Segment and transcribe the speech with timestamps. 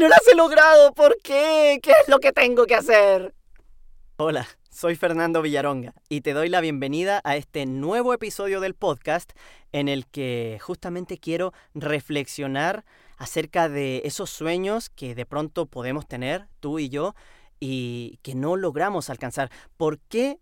[0.00, 0.94] no las he logrado?
[0.94, 1.78] ¿Por qué?
[1.82, 3.34] ¿Qué es lo que tengo que hacer?
[4.16, 9.32] Hola, soy Fernando Villaronga y te doy la bienvenida a este nuevo episodio del podcast
[9.72, 12.86] en el que justamente quiero reflexionar
[13.18, 17.14] acerca de esos sueños que de pronto podemos tener, tú y yo,
[17.60, 19.50] y que no logramos alcanzar.
[19.76, 20.38] ¿Por qué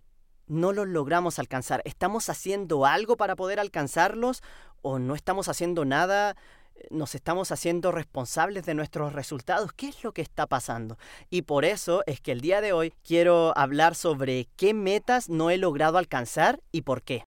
[0.46, 1.82] no los logramos alcanzar?
[1.84, 4.40] ¿Estamos haciendo algo para poder alcanzarlos
[4.82, 6.36] o no estamos haciendo nada?
[6.90, 9.72] Nos estamos haciendo responsables de nuestros resultados.
[9.72, 10.98] ¿Qué es lo que está pasando?
[11.30, 15.50] Y por eso es que el día de hoy quiero hablar sobre qué metas no
[15.50, 17.24] he logrado alcanzar y por qué.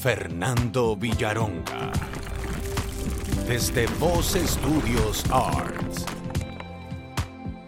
[0.00, 1.90] Fernando Villaronga.
[3.46, 6.06] Desde Voz Studios Arts.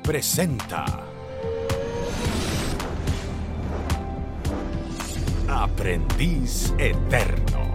[0.02, 1.09] Presenta.
[5.52, 7.74] Aprendiz Eterno.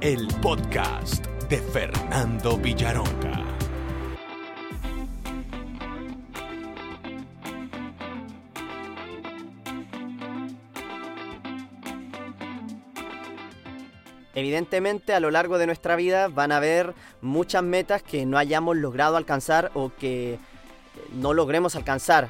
[0.00, 3.44] El podcast de Fernando Villaronga.
[14.34, 18.76] Evidentemente a lo largo de nuestra vida van a haber muchas metas que no hayamos
[18.76, 20.40] logrado alcanzar o que
[21.12, 22.28] no logremos alcanzar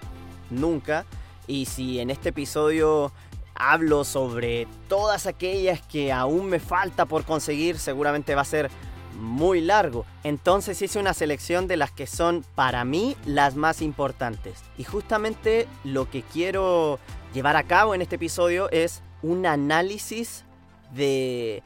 [0.50, 1.06] nunca.
[1.46, 3.12] Y si en este episodio
[3.54, 8.70] hablo sobre todas aquellas que aún me falta por conseguir, seguramente va a ser
[9.18, 10.04] muy largo.
[10.24, 14.62] Entonces hice una selección de las que son para mí las más importantes.
[14.76, 16.98] Y justamente lo que quiero
[17.32, 20.44] llevar a cabo en este episodio es un análisis
[20.92, 21.62] de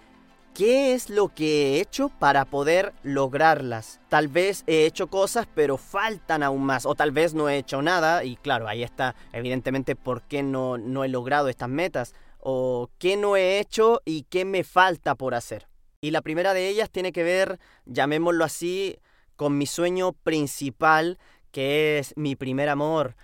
[0.59, 4.01] ¿Qué es lo que he hecho para poder lograrlas?
[4.09, 6.85] Tal vez he hecho cosas, pero faltan aún más.
[6.85, 8.25] O tal vez no he hecho nada.
[8.25, 12.13] Y claro, ahí está evidentemente por qué no, no he logrado estas metas.
[12.41, 15.69] O qué no he hecho y qué me falta por hacer.
[16.01, 18.99] Y la primera de ellas tiene que ver, llamémoslo así,
[19.37, 21.21] con mi sueño principal,
[21.53, 23.15] que es mi primer amor,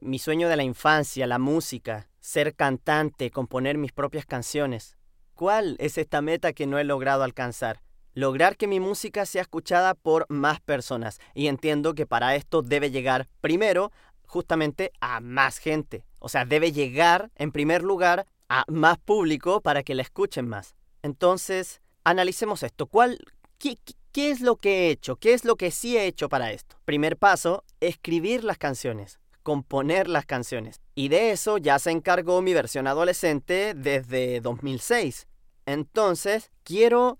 [0.00, 4.96] mi sueño de la infancia, la música, ser cantante, componer mis propias canciones.
[5.34, 7.80] ¿Cuál es esta meta que no he logrado alcanzar?
[8.12, 11.18] Lograr que mi música sea escuchada por más personas.
[11.34, 13.90] Y entiendo que para esto debe llegar primero
[14.26, 16.04] justamente a más gente.
[16.20, 20.76] O sea, debe llegar en primer lugar a más público para que la escuchen más.
[21.02, 22.86] Entonces, analicemos esto.
[22.86, 23.18] ¿Cuál,
[23.58, 23.76] qué,
[24.12, 25.16] ¿Qué es lo que he hecho?
[25.16, 26.76] ¿Qué es lo que sí he hecho para esto?
[26.84, 30.80] Primer paso, escribir las canciones componer las canciones.
[30.94, 35.26] Y de eso ya se encargó mi versión adolescente desde 2006.
[35.66, 37.18] Entonces, quiero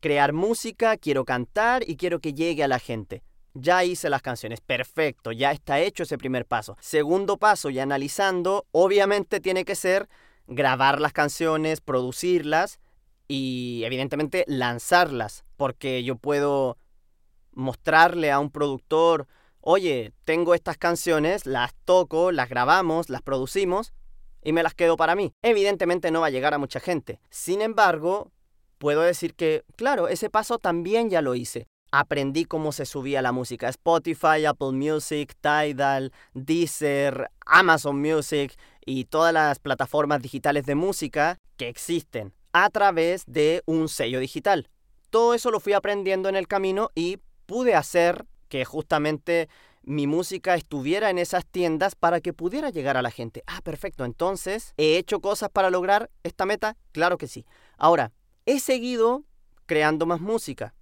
[0.00, 3.22] crear música, quiero cantar y quiero que llegue a la gente.
[3.54, 6.76] Ya hice las canciones, perfecto, ya está hecho ese primer paso.
[6.80, 10.08] Segundo paso, y analizando, obviamente tiene que ser
[10.46, 12.80] grabar las canciones, producirlas
[13.28, 16.76] y evidentemente lanzarlas, porque yo puedo
[17.52, 19.28] mostrarle a un productor
[19.64, 23.94] oye, tengo estas canciones, las toco, las grabamos, las producimos
[24.42, 25.32] y me las quedo para mí.
[25.42, 27.18] Evidentemente no va a llegar a mucha gente.
[27.30, 28.30] Sin embargo,
[28.76, 31.66] puedo decir que, claro, ese paso también ya lo hice.
[31.90, 33.68] Aprendí cómo se subía la música.
[33.70, 38.54] Spotify, Apple Music, Tidal, Deezer, Amazon Music
[38.84, 44.68] y todas las plataformas digitales de música que existen a través de un sello digital.
[45.08, 49.48] Todo eso lo fui aprendiendo en el camino y pude hacer que justamente
[49.82, 53.42] mi música estuviera en esas tiendas para que pudiera llegar a la gente.
[53.48, 54.04] Ah, perfecto.
[54.04, 56.76] Entonces, ¿he hecho cosas para lograr esta meta?
[56.92, 57.46] Claro que sí.
[57.78, 58.12] Ahora,
[58.46, 59.24] he seguido
[59.66, 60.72] creando más música.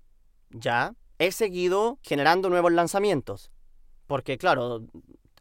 [0.50, 0.94] Ya.
[1.18, 3.50] He seguido generando nuevos lanzamientos.
[4.06, 4.84] Porque, claro,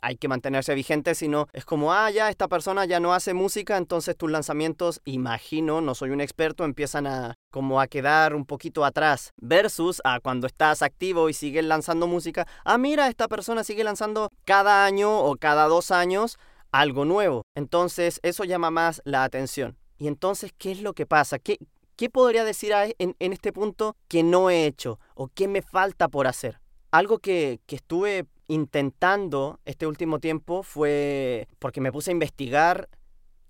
[0.01, 3.77] hay que mantenerse vigente, sino es como, ah, ya esta persona ya no hace música,
[3.77, 8.83] entonces tus lanzamientos, imagino, no soy un experto, empiezan a como a quedar un poquito
[8.85, 13.83] atrás, versus a cuando estás activo y sigues lanzando música, ah, mira, esta persona sigue
[13.83, 16.37] lanzando cada año o cada dos años
[16.71, 17.43] algo nuevo.
[17.55, 19.77] Entonces, eso llama más la atención.
[19.97, 21.37] Y entonces, ¿qué es lo que pasa?
[21.37, 21.59] ¿Qué,
[21.95, 26.07] qué podría decir en, en este punto que no he hecho o qué me falta
[26.07, 26.59] por hacer?
[26.89, 32.89] Algo que, que estuve intentando este último tiempo fue porque me puse a investigar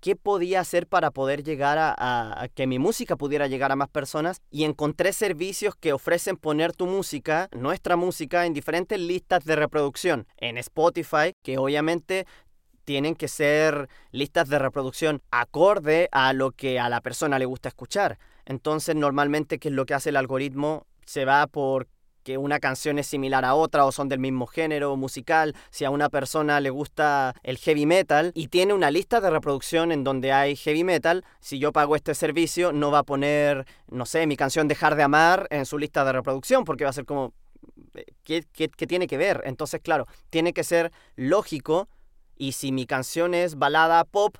[0.00, 4.42] qué podía hacer para poder llegar a, que mi música pudiera llegar a más personas
[4.50, 10.26] y encontré servicios que ofrecen poner tu música, nuestra música, en diferentes listas de reproducción.
[10.36, 12.26] En Spotify, que obviamente
[12.84, 17.68] tienen que ser listas de reproducción acorde a lo que a la persona le gusta
[17.68, 18.18] escuchar.
[18.44, 20.86] Entonces, normalmente, ¿qué es lo que hace el algoritmo?
[21.06, 21.88] Se va por
[22.22, 25.90] que una canción es similar a otra o son del mismo género musical, si a
[25.90, 30.32] una persona le gusta el heavy metal y tiene una lista de reproducción en donde
[30.32, 34.36] hay heavy metal, si yo pago este servicio no va a poner, no sé, mi
[34.36, 37.32] canción Dejar de Amar en su lista de reproducción porque va a ser como,
[37.94, 39.42] eh, ¿qué, qué, qué tiene que ver?
[39.44, 41.88] Entonces, claro, tiene que ser lógico
[42.36, 44.36] y si mi canción es balada pop,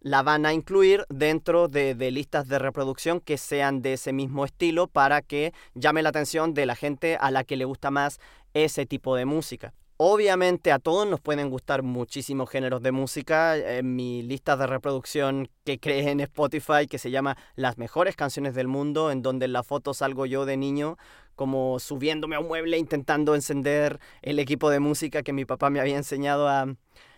[0.00, 4.86] la van a incluir dentro de, listas de reproducción que sean de ese mismo estilo
[4.86, 8.18] para que llame la atención de la gente a la que le gusta más
[8.54, 9.74] ese tipo de música.
[10.02, 13.58] Obviamente a todos nos pueden gustar muchísimos géneros de música.
[13.58, 18.54] En mi lista de reproducción que creé en Spotify, que se llama Las mejores canciones
[18.54, 20.96] del mundo, en donde en la foto salgo yo de niño
[21.36, 25.80] como subiéndome a un mueble intentando encender el equipo de música que mi papá me
[25.80, 26.62] había enseñado a,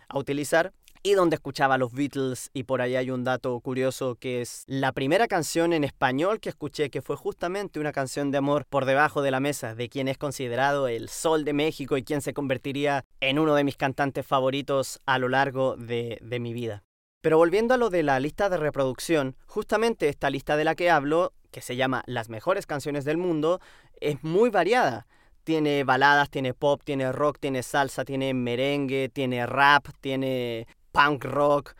[0.09, 0.73] a utilizar
[1.05, 4.93] y donde escuchaba los Beatles y por ahí hay un dato curioso que es la
[4.93, 9.21] primera canción en español que escuché que fue justamente una canción de amor por debajo
[9.21, 13.03] de la mesa de quien es considerado el sol de México y quien se convertiría
[13.19, 16.83] en uno de mis cantantes favoritos a lo largo de, de mi vida.
[17.19, 20.89] Pero volviendo a lo de la lista de reproducción, justamente esta lista de la que
[20.89, 23.59] hablo, que se llama Las mejores canciones del mundo,
[23.99, 25.05] es muy variada.
[25.43, 31.75] Tiene baladas, tiene pop, tiene rock, tiene salsa, tiene merengue, tiene rap, tiene punk rock,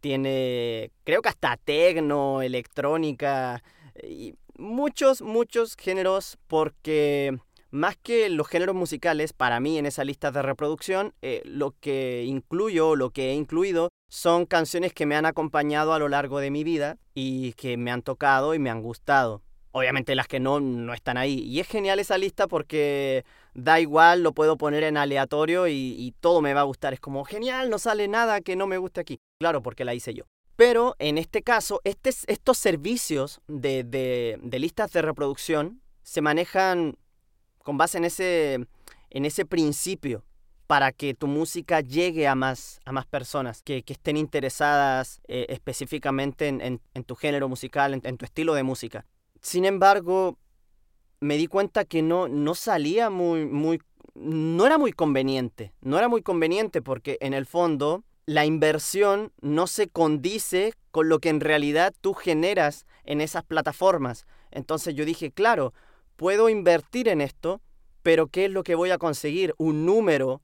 [0.00, 3.64] tiene creo que hasta tecno, electrónica
[4.00, 7.36] y muchos, muchos géneros porque
[7.70, 12.24] más que los géneros musicales, para mí en esa lista de reproducción, eh, lo que
[12.24, 16.50] incluyo, lo que he incluido, son canciones que me han acompañado a lo largo de
[16.50, 19.42] mi vida y que me han tocado y me han gustado.
[19.72, 21.40] Obviamente las que no, no están ahí.
[21.40, 23.24] Y es genial esa lista porque
[23.58, 26.94] da igual, lo puedo poner en aleatorio y, todo me va a gustar.
[26.94, 29.20] Es como, genial, no sale nada que no me guste aquí.
[29.40, 30.24] Claro, porque la hice yo.
[30.56, 36.96] Pero en este caso, este, estos servicios de, listas de reproducción se manejan
[37.62, 40.24] con base en ese, principio
[40.66, 42.80] para que tu música llegue a más,
[43.10, 48.62] personas que, estén interesadas eh, específicamente en, en, tu género musical, en, tu estilo de
[48.62, 49.06] música.
[49.40, 50.38] Sin embargo,
[51.20, 53.80] me di cuenta que no, no salía muy, muy,
[54.14, 59.66] no era muy conveniente, no era muy conveniente porque en el fondo la inversión no
[59.66, 64.26] se condice con lo que en realidad tú generas en esas plataformas.
[64.50, 65.72] Entonces yo dije, claro,
[66.16, 67.60] puedo invertir en esto,
[68.02, 69.54] pero ¿qué es lo que voy a conseguir?
[69.56, 70.42] Un número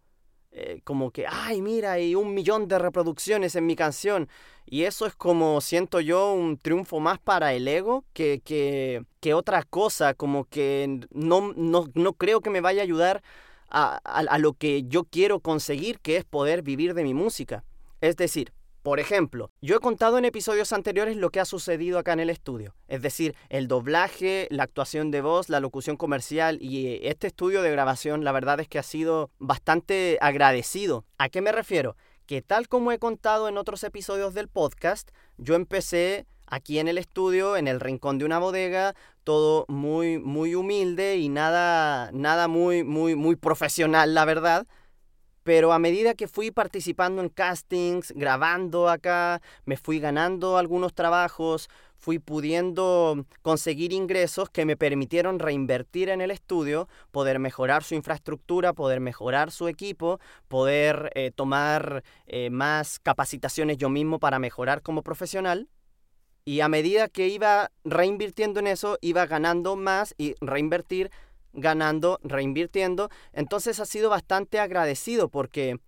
[0.57, 4.29] eh, como que, ay, mira, hay un millón de reproducciones en mi canción.
[4.65, 9.35] Y eso es como, siento yo, un triunfo más para el ego que, que, que
[9.35, 13.23] otra cosa, como que no, no, no, creo que me vaya a ayudar
[13.69, 17.65] a, a lo que yo quiero conseguir, que es poder vivir de mi música.
[18.01, 18.53] Es decir,
[18.85, 22.29] por ejemplo, yo he contado en episodios anteriores lo que ha sucedido acá en el
[22.29, 27.29] estudio, es decir, el doblaje, la actuación de voz, la locución comercial y eh, este
[27.29, 31.07] estudio de grabación, la verdad es que ha sido bastante agradecido.
[31.17, 31.97] ¿A qué me refiero?
[32.27, 35.09] Que tal como he contado en otros episodios del podcast,
[35.39, 38.95] yo empecé aquí en el estudio, en el rincón de una bodega,
[39.25, 44.67] todo muy muy humilde y nada nada muy muy muy profesional, la verdad
[45.45, 51.69] pero a medida que fui participando en castings, grabando acá, me fui ganando algunos trabajos,
[51.97, 58.73] fui pudiendo conseguir ingresos que me permitieron reinvertir en el estudio, poder mejorar su infraestructura,
[58.73, 60.19] poder mejorar su equipo,
[60.49, 65.69] poder eh, tomar eh, más capacitaciones yo mismo para mejorar como profesional.
[66.47, 71.11] Y a medida que iba reinvirtiendo en eso, iba ganando más y reinvertir
[71.55, 73.09] ganando, reinvirtiendo.
[73.33, 75.79] Entonces ha sido bastante agradecido porque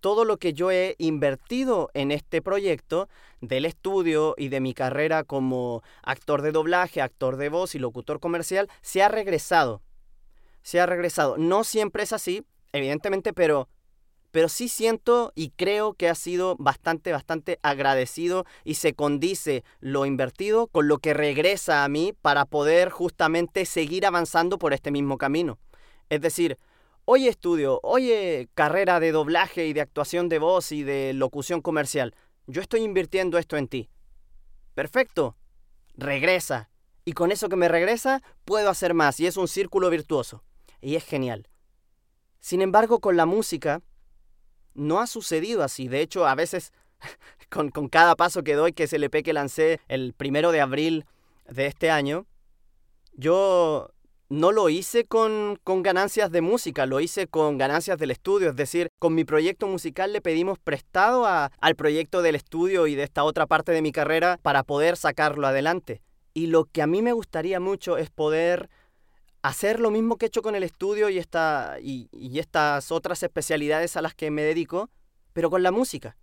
[0.00, 3.08] todo lo que yo he invertido en este proyecto
[3.40, 8.20] del estudio y de mi carrera como actor de doblaje, actor de voz y locutor
[8.20, 9.82] comercial se ha regresado.
[10.62, 11.36] Se ha regresado.
[11.36, 13.68] No siempre es así, evidentemente, pero
[14.30, 20.06] pero sí siento y creo que ha sido bastante, bastante agradecido y se condice lo
[20.06, 25.18] invertido con lo que regresa a mí para poder justamente seguir avanzando por este mismo
[25.18, 25.58] camino.
[26.10, 26.58] Es decir,
[27.04, 32.14] oye estudio, oye carrera de doblaje y de actuación de voz y de locución comercial,
[32.46, 33.90] yo estoy invirtiendo esto en ti.
[34.74, 35.36] Perfecto,
[35.94, 36.70] regresa.
[37.04, 40.44] Y con eso que me regresa, puedo hacer más y es un círculo virtuoso.
[40.80, 41.48] Y es genial.
[42.40, 43.82] Sin embargo, con la música,
[44.78, 45.88] no ha sucedido así.
[45.88, 46.72] De hecho, a veces
[47.50, 51.04] con, cada paso que doy, que es el EP que lancé el primero de abril
[51.48, 52.26] de este año,
[53.12, 53.90] yo
[54.28, 58.50] no lo hice con, con, ganancias de música, lo hice con ganancias del estudio.
[58.50, 63.04] Es decir, con mi proyecto musical le pedimos prestado al proyecto del estudio y de
[63.04, 66.02] esta otra parte de mi carrera para poder sacarlo adelante.
[66.34, 68.68] Y lo que a mí me gustaría mucho es poder
[69.42, 73.22] hacer lo mismo que he hecho con el estudio y, esta, y, y estas otras
[73.22, 74.90] especialidades a las que me dedico,
[75.32, 76.16] pero con la música.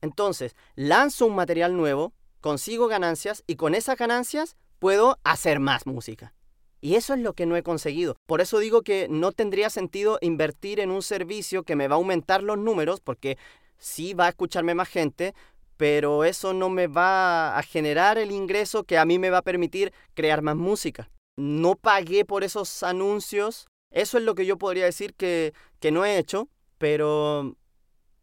[0.00, 6.34] Entonces, lanzo un material nuevo, consigo ganancias y con esas ganancias puedo hacer más música.
[6.80, 8.16] Y eso es lo que no he conseguido.
[8.26, 11.98] Por eso digo que no tendría sentido invertir en un servicio que me va a
[11.98, 13.36] aumentar los números, porque
[13.76, 15.34] sí va a escucharme más gente,
[15.76, 19.42] pero eso no me va a generar el ingreso que a mí me va a
[19.42, 21.10] permitir crear más música.
[21.40, 23.66] No pagué por esos anuncios.
[23.90, 27.56] Eso es lo que yo podría decir que, que no he hecho, pero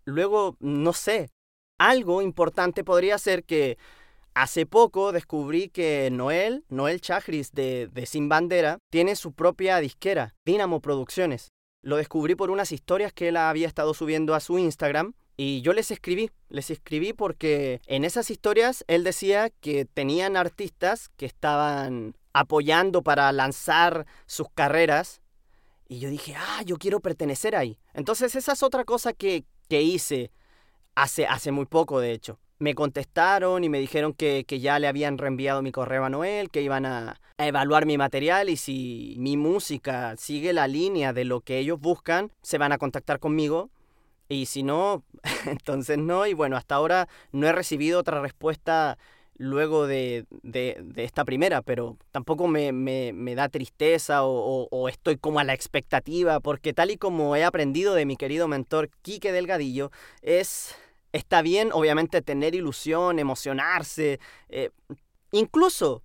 [0.06, 1.30] luego, no sé,
[1.80, 3.78] algo importante podría ser que
[4.36, 10.36] hace poco descubrí que Noel, Noel Chagris de, de Sin Bandera, tiene su propia disquera,
[10.46, 11.50] Dynamo Producciones.
[11.82, 15.74] Lo descubrí por unas historias que él había estado subiendo a su Instagram y yo
[15.74, 22.16] les escribí, les escribí porque en esas historias él decía que tenían artistas que estaban
[22.40, 25.22] apoyando para lanzar sus carreras
[25.88, 27.80] y yo dije, ah, yo quiero pertenecer ahí.
[27.94, 30.32] Entonces esa es otra cosa que, que hice
[30.96, 32.40] hace, hace muy poco, de hecho.
[32.60, 36.50] Me contestaron y me dijeron que, que ya le habían reenviado mi correo a Noel,
[36.50, 41.24] que iban a, a evaluar mi material y si mi música sigue la línea de
[41.24, 43.70] lo que ellos buscan, se van a contactar conmigo
[44.30, 45.04] y si no,
[45.46, 46.26] entonces no.
[46.26, 48.98] Y bueno, hasta ahora no he recibido otra respuesta
[49.38, 54.90] luego de, de, de esta primera, pero tampoco me, me, me da tristeza o, o,
[54.90, 58.90] estoy como a la expectativa, porque tal y como he aprendido de mi querido mentor
[59.02, 59.92] Quique Delgadillo,
[60.22, 60.76] es
[61.14, 64.72] Está bien, obviamente, tener ilusión, emocionarse, eh,
[65.32, 66.04] incluso,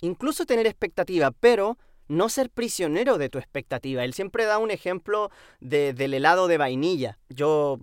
[0.00, 1.78] incluso tener expectativa, pero
[2.08, 4.02] no ser prisionero de tu expectativa.
[4.04, 5.30] Él siempre da un ejemplo
[5.60, 7.18] de, del helado de vainilla.
[7.28, 7.78] Yo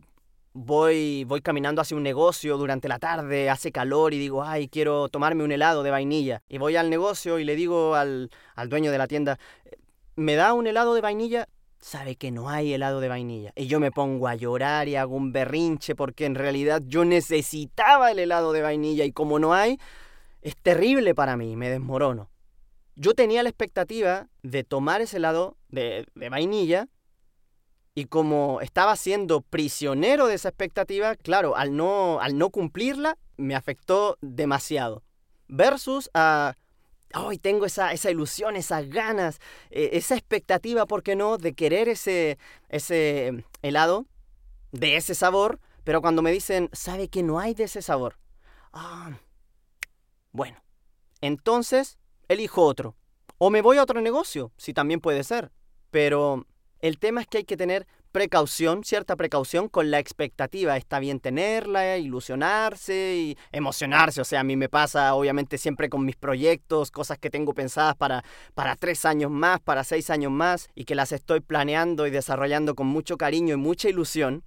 [0.55, 5.09] voy, voy caminando hacia un negocio durante la tarde, hace calor y digo, ay, quiero
[5.09, 6.41] tomarme un helado de vainilla.
[6.47, 9.37] Y voy al negocio y le digo al, al dueño de la tienda,
[10.15, 11.47] ¿me da un helado de vainilla?
[11.77, 13.51] sabe que no hay helado de vainilla.
[13.55, 18.09] Y yo me pongo a llorar y hago un berrinche porque en realidad yo necesitaba
[18.09, 19.77] el helado de vainilla y como no hay,
[20.41, 22.31] es terrible para mí, me desmorono.
[22.95, 26.87] Yo tenía la expectativa de tomar ese helado de, de vainilla
[27.95, 33.55] y como estaba siendo prisionero de esa expectativa, claro, al no, al no cumplirla, me
[33.55, 35.01] afectó demasiado.
[35.47, 36.55] Versus a
[37.13, 41.87] hoy tengo esa, esa ilusión, esas ganas, eh, esa expectativa, ¿por qué no?, de querer
[41.87, 42.37] ese,
[42.67, 44.05] ese helado,
[44.73, 48.17] de ese sabor, pero cuando me dicen, ¿sabe que no hay de ese sabor?
[48.73, 49.17] Ah,
[50.33, 50.61] bueno,
[51.21, 51.97] entonces
[52.27, 52.97] elijo otro.
[53.37, 55.51] O me voy a otro negocio, si también puede ser.
[55.91, 56.45] Pero
[56.87, 60.77] el tema es que hay que tener precaución, cierta precaución con la expectativa.
[60.77, 64.21] Está bien tenerla, ilusionarse y emocionarse.
[64.21, 67.95] O sea, a mí me pasa obviamente siempre con mis proyectos, cosas que tengo pensadas
[67.95, 68.23] para,
[68.53, 72.75] para tres años más, para seis años más, y que las estoy planeando y desarrollando
[72.75, 74.43] con mucho cariño y mucha ilusión.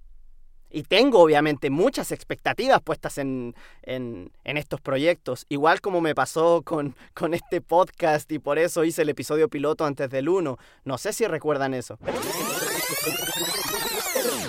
[0.69, 6.61] Y tengo obviamente muchas expectativas puestas en, en, en, estos proyectos, igual como me pasó
[6.63, 10.57] con, con este podcast y por eso hice el episodio piloto antes del 1.
[10.83, 11.97] No sé si recuerdan eso.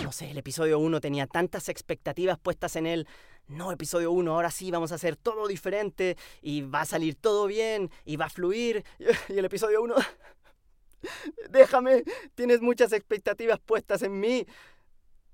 [0.02, 3.06] No sé, el episodio 1 tenía tantas expectativas puestas en él.
[3.48, 7.46] No, episodio 1, ahora sí vamos a hacer todo diferente y va a salir todo
[7.46, 8.84] bien y va a fluir.
[9.28, 9.94] Y el episodio 1...
[11.50, 14.46] Déjame, tienes muchas expectativas puestas en mí.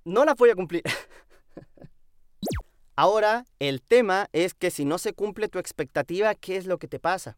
[0.06, 0.84] No las voy a cumplir.
[2.94, 6.86] Ahora, el tema es que si no se cumple tu expectativa, ¿qué es lo que
[6.86, 7.36] te pasa?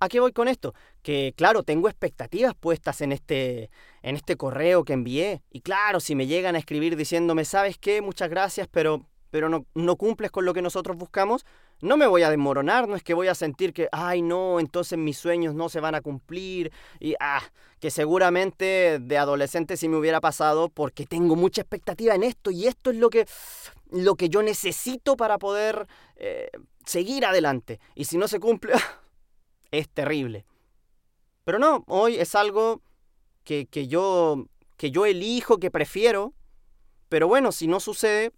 [0.00, 0.74] ¿A qué voy con esto?
[1.02, 3.68] Que claro, tengo expectativas puestas en este,
[4.00, 5.42] en este correo que envié.
[5.50, 8.00] Y claro, si me llegan a escribir diciéndome, ¿sabes qué?
[8.00, 11.44] Muchas gracias, pero, pero no, no cumples con lo que nosotros buscamos,
[11.80, 14.98] no me voy a desmoronar, no es que voy a sentir que, ay no, entonces
[14.98, 16.72] mis sueños no se van a cumplir.
[17.00, 17.42] Y, ah,
[17.80, 22.66] que seguramente de adolescente sí me hubiera pasado porque tengo mucha expectativa en esto y
[22.66, 23.26] esto es lo que,
[23.90, 26.50] lo que yo necesito para poder eh,
[26.86, 27.80] seguir adelante.
[27.94, 28.72] Y si no se cumple...
[29.70, 30.46] es terrible.
[31.44, 32.80] Pero no, hoy es algo
[33.44, 36.32] que, que, yo, que yo elijo, que prefiero.
[37.10, 38.32] Pero bueno, si no sucede,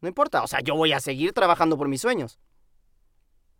[0.00, 0.42] no importa.
[0.42, 2.38] O sea, yo voy a seguir trabajando por mis sueños.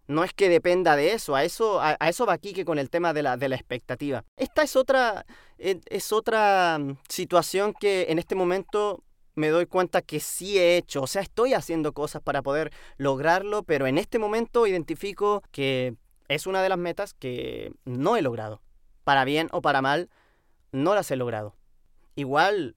[0.08, 2.90] No es que dependa de eso, a eso, a, eso va aquí que con el
[2.90, 4.24] tema de la, de la expectativa.
[4.36, 5.26] Esta es otra,
[5.58, 9.02] es otra mm, situación que en este momento
[9.34, 13.62] me doy cuenta que sí he hecho, o sea, estoy haciendo cosas para poder lograrlo,
[13.62, 15.94] pero en este momento identifico que
[16.28, 18.62] es una de las metas que no he logrado.
[19.04, 20.08] Para bien o para mal,
[20.72, 21.54] no las he logrado.
[22.16, 22.76] Igual,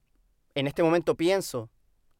[0.54, 1.70] en este momento pienso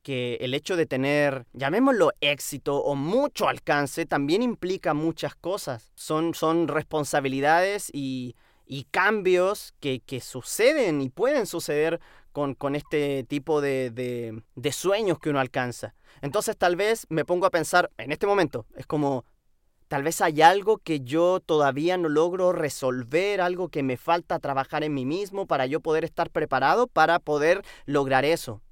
[0.02, 5.92] que el hecho de tener, llamémoslo éxito o mucho alcance, también implica muchas cosas.
[5.95, 12.00] Son, son responsabilidades y, y cambios que, que suceden y pueden suceder
[12.33, 15.95] con, con este tipo de, de, de sueños que uno alcanza.
[16.23, 19.25] Entonces tal vez me pongo a pensar, en este momento, es como,
[19.88, 24.85] tal vez hay algo que yo todavía no logro resolver, algo que me falta trabajar
[24.85, 28.62] en mí mismo para yo poder estar preparado para poder lograr eso.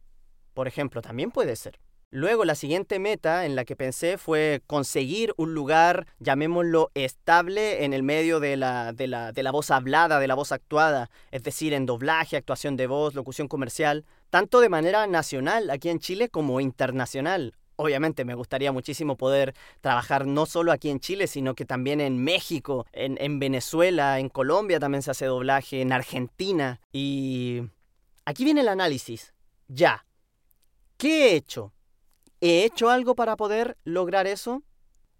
[0.59, 1.79] Por ejemplo, también puede ser.
[2.11, 7.93] Luego, la siguiente meta en la que pensé fue conseguir un lugar, llamémoslo, estable en
[7.93, 11.45] el medio de la, de la, de la voz hablada, de la voz actuada, es
[11.45, 16.29] decir, en doblaje, actuación de voz, locución comercial, tanto de manera nacional aquí en Chile
[16.29, 17.55] como internacional.
[17.77, 22.19] Obviamente me gustaría muchísimo poder trabajar no solo aquí en Chile, sino que también en
[22.25, 26.81] México, en, en Venezuela, en Colombia también se hace doblaje, en Argentina.
[26.93, 27.63] Y
[28.25, 29.33] aquí viene el análisis.
[29.69, 30.05] Ya.
[30.99, 31.73] ¿Qué he hecho?
[32.41, 34.65] ¿He hecho algo para poder lograr eso?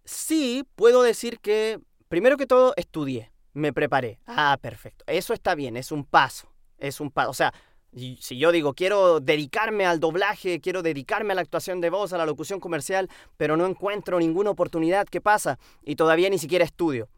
[0.05, 4.19] Sí, puedo decir que, primero que todo, estudié, me preparé.
[4.27, 5.05] Ah, perfecto.
[5.07, 6.53] Eso está bien, es un paso.
[6.79, 7.31] Es un paso.
[7.31, 7.55] O sea,
[7.95, 12.19] si yo digo, quiero dedicarme al doblaje, quiero dedicarme a la actuación de voz, a
[12.19, 15.61] la locución comercial, pero no encuentro ninguna oportunidad, ¿qué pasa?
[15.85, 17.09] Y todavía ni siquiera estudio.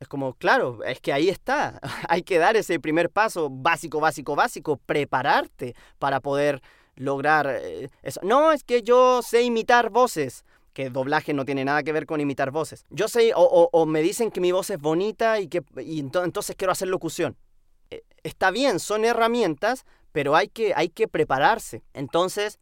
[0.00, 1.80] Es como, claro, es que ahí está.
[2.08, 6.60] Hay que dar ese primer paso básico, básico, básico, prepararte para poder
[6.96, 8.20] lograr eh, eso.
[8.22, 10.44] No, es que yo sé imitar voces.
[10.72, 12.84] Que doblaje no tiene nada que ver con imitar voces.
[12.90, 16.70] Yo sé, o, me dicen que mi voz es bonita y que y entonces quiero
[16.70, 17.34] hacer locución.
[17.90, 21.82] Eh, está bien, son herramientas, pero hay que, hay que prepararse.
[21.94, 22.58] Entonces,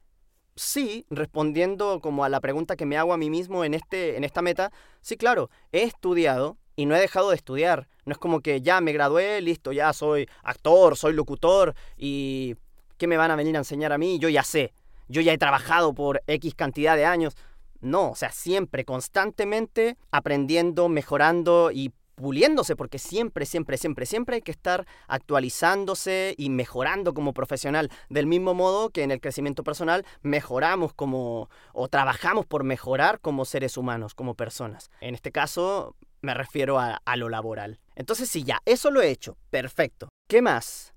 [0.55, 4.23] sí, respondiendo como a la pregunta que me hago a mí mismo en, este, en
[4.23, 7.89] esta meta, sí, claro, he estudiado y no he dejado de estudiar.
[8.05, 12.57] No es como que ya me gradué, listo, ya soy actor, soy locutor y
[12.97, 14.19] ¿Qué me van a venir a enseñar a mí?
[14.19, 14.73] Yo ya sé,
[15.09, 17.37] yo ya he trabajado por X cantidad de años.
[17.81, 24.43] No, o sea, siempre, constantemente aprendiendo, mejorando y puliéndose, porque siempre, siempre, siempre, siempre hay
[24.43, 30.07] que estar actualizándose y mejorando como profesional, del mismo modo que en el crecimiento personal
[30.23, 34.91] mejoramos como, o trabajamos por mejorar como seres humanos, como personas.
[35.01, 37.81] En este caso me refiero a, a lo laboral.
[37.97, 40.09] Entonces, sí, ya, eso lo he hecho, perfecto.
[40.29, 40.94] ¿Qué más?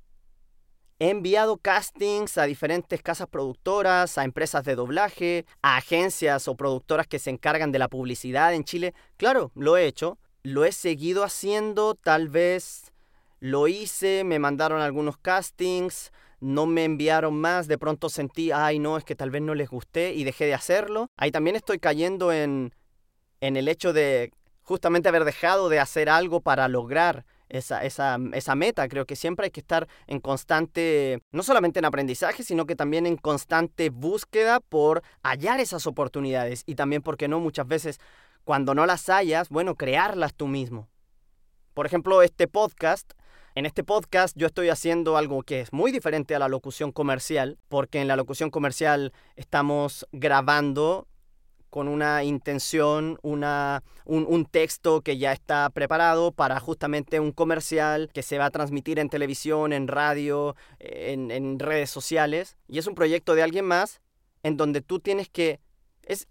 [0.99, 7.05] He enviado castings a diferentes casas productoras, a empresas de doblaje, a agencias o productoras
[7.05, 8.95] que se encargan de la publicidad en Chile.
[9.15, 10.17] Claro, lo he hecho.
[10.41, 12.93] Lo he seguido haciendo, tal vez
[13.39, 18.97] lo hice, me mandaron algunos castings, no me enviaron más, de pronto sentí, ay no,
[18.97, 21.11] es que tal vez no les gusté y dejé de hacerlo.
[21.15, 22.73] Ahí también estoy cayendo en,
[23.41, 24.31] en el hecho de
[24.63, 28.87] justamente haber dejado de hacer algo para lograr esa, esa, esa meta.
[28.87, 33.05] Creo que siempre hay que estar en constante, no solamente en aprendizaje, sino que también
[33.05, 37.99] en constante búsqueda por hallar esas oportunidades y también, porque no, muchas veces
[38.43, 40.87] cuando no las hayas, bueno, crearlas tú mismo.
[41.73, 43.11] Por ejemplo, este podcast,
[43.55, 47.57] en este podcast yo estoy haciendo algo que es muy diferente a la locución comercial,
[47.67, 51.07] porque en la locución comercial estamos grabando
[51.77, 58.23] con una intención, una, un, texto que ya está preparado para justamente un comercial que
[58.23, 62.57] se va a transmitir en televisión, en radio, en, en redes sociales.
[62.67, 64.01] Y es un proyecto de alguien más
[64.41, 65.59] en donde tú tienes que...
[66.01, 66.27] Es,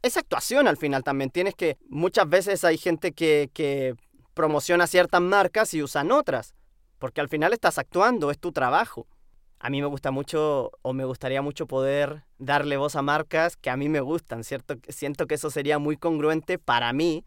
[0.00, 1.30] es actuación al final también.
[1.30, 1.76] Tienes que...
[1.88, 3.96] Muchas veces hay gente que, que
[4.32, 6.54] promociona ciertas marcas y usan otras.
[7.00, 9.08] Porque al final estás actuando, es tu trabajo
[9.60, 13.70] a mí me gusta mucho o me gustaría mucho poder darle voz a marcas que
[13.70, 14.76] a mí me gustan, ¿cierto?
[14.88, 17.24] Siento que eso sería muy congruente para mí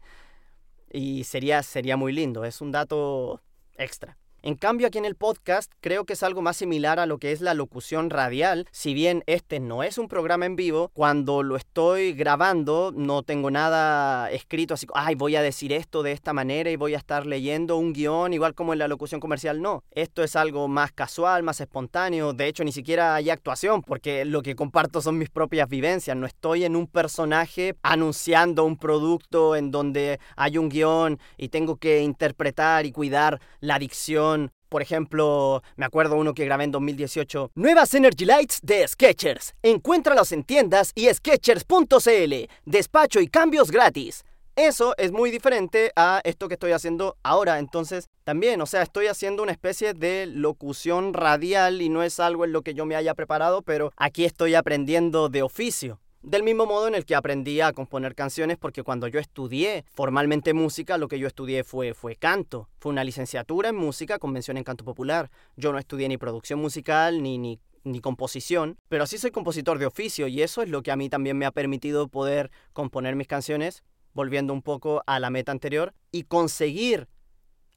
[0.90, 3.40] y sería, sería muy lindo, es un dato
[3.76, 4.16] extra.
[4.44, 7.30] En cambio, aquí en el podcast creo que es algo más similar a lo que
[7.30, 8.66] es la locución radial.
[8.72, 13.52] Si bien este no es un programa en vivo, cuando lo estoy grabando no tengo
[13.52, 17.24] nada escrito así, ay, voy a decir esto de esta manera y voy a estar
[17.24, 19.62] leyendo un guion, igual como en la locución comercial.
[19.62, 22.32] No, esto es algo más casual, más espontáneo.
[22.32, 26.16] De hecho, ni siquiera hay actuación porque lo que comparto son mis propias vivencias.
[26.16, 31.76] No estoy en un personaje anunciando un producto en donde hay un guion y tengo
[31.76, 34.31] que interpretar y cuidar la dicción
[34.72, 37.50] por ejemplo, me acuerdo uno que grabé en 2018.
[37.56, 39.52] Nuevas Energy Lights de Sketchers.
[39.62, 42.34] Encuéntralos en tiendas y sketchers.cl.
[42.64, 44.24] Despacho y cambios gratis.
[44.56, 47.58] Eso es muy diferente a esto que estoy haciendo ahora.
[47.58, 52.46] Entonces, también, o sea, estoy haciendo una especie de locución radial y no es algo
[52.46, 56.00] en lo que yo me haya preparado, pero aquí estoy aprendiendo de oficio.
[56.22, 60.54] Del mismo modo en el que aprendí a componer canciones, porque cuando yo estudié formalmente
[60.54, 62.68] música, lo que yo estudié fue, fue canto.
[62.78, 65.32] Fue una licenciatura en música con mención en canto popular.
[65.56, 69.86] Yo no estudié ni producción musical ni, ni, ni composición, pero sí soy compositor de
[69.86, 73.26] oficio y eso es lo que a mí también me ha permitido poder componer mis
[73.26, 73.82] canciones,
[74.14, 77.08] volviendo un poco a la meta anterior, y conseguir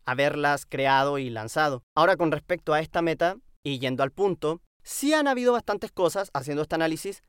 [0.06, 1.82] haberlas creado y lanzado.
[1.96, 6.30] Ahora con respecto a esta meta, y yendo al punto, sí han habido bastantes cosas,
[6.36, 7.24] haciendo este análisis,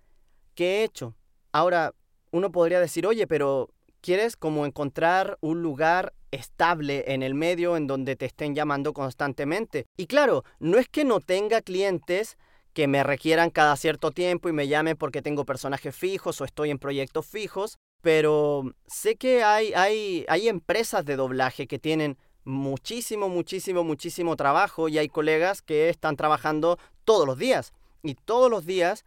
[0.65, 1.15] he hecho.
[1.53, 1.95] Ahora,
[2.31, 7.87] uno podría decir, oye, pero quieres como encontrar un lugar estable en el medio en
[7.87, 9.87] donde te estén llamando constantemente.
[9.97, 12.37] Y claro, no es que no tenga clientes
[12.73, 16.71] que me requieran cada cierto tiempo y me llamen porque tengo personajes fijos o estoy
[16.71, 23.29] en proyectos fijos, pero sé que hay, hay, hay empresas de doblaje que tienen muchísimo,
[23.29, 28.67] muchísimo, muchísimo trabajo y hay colegas que están trabajando todos los días y todos los
[28.67, 29.05] días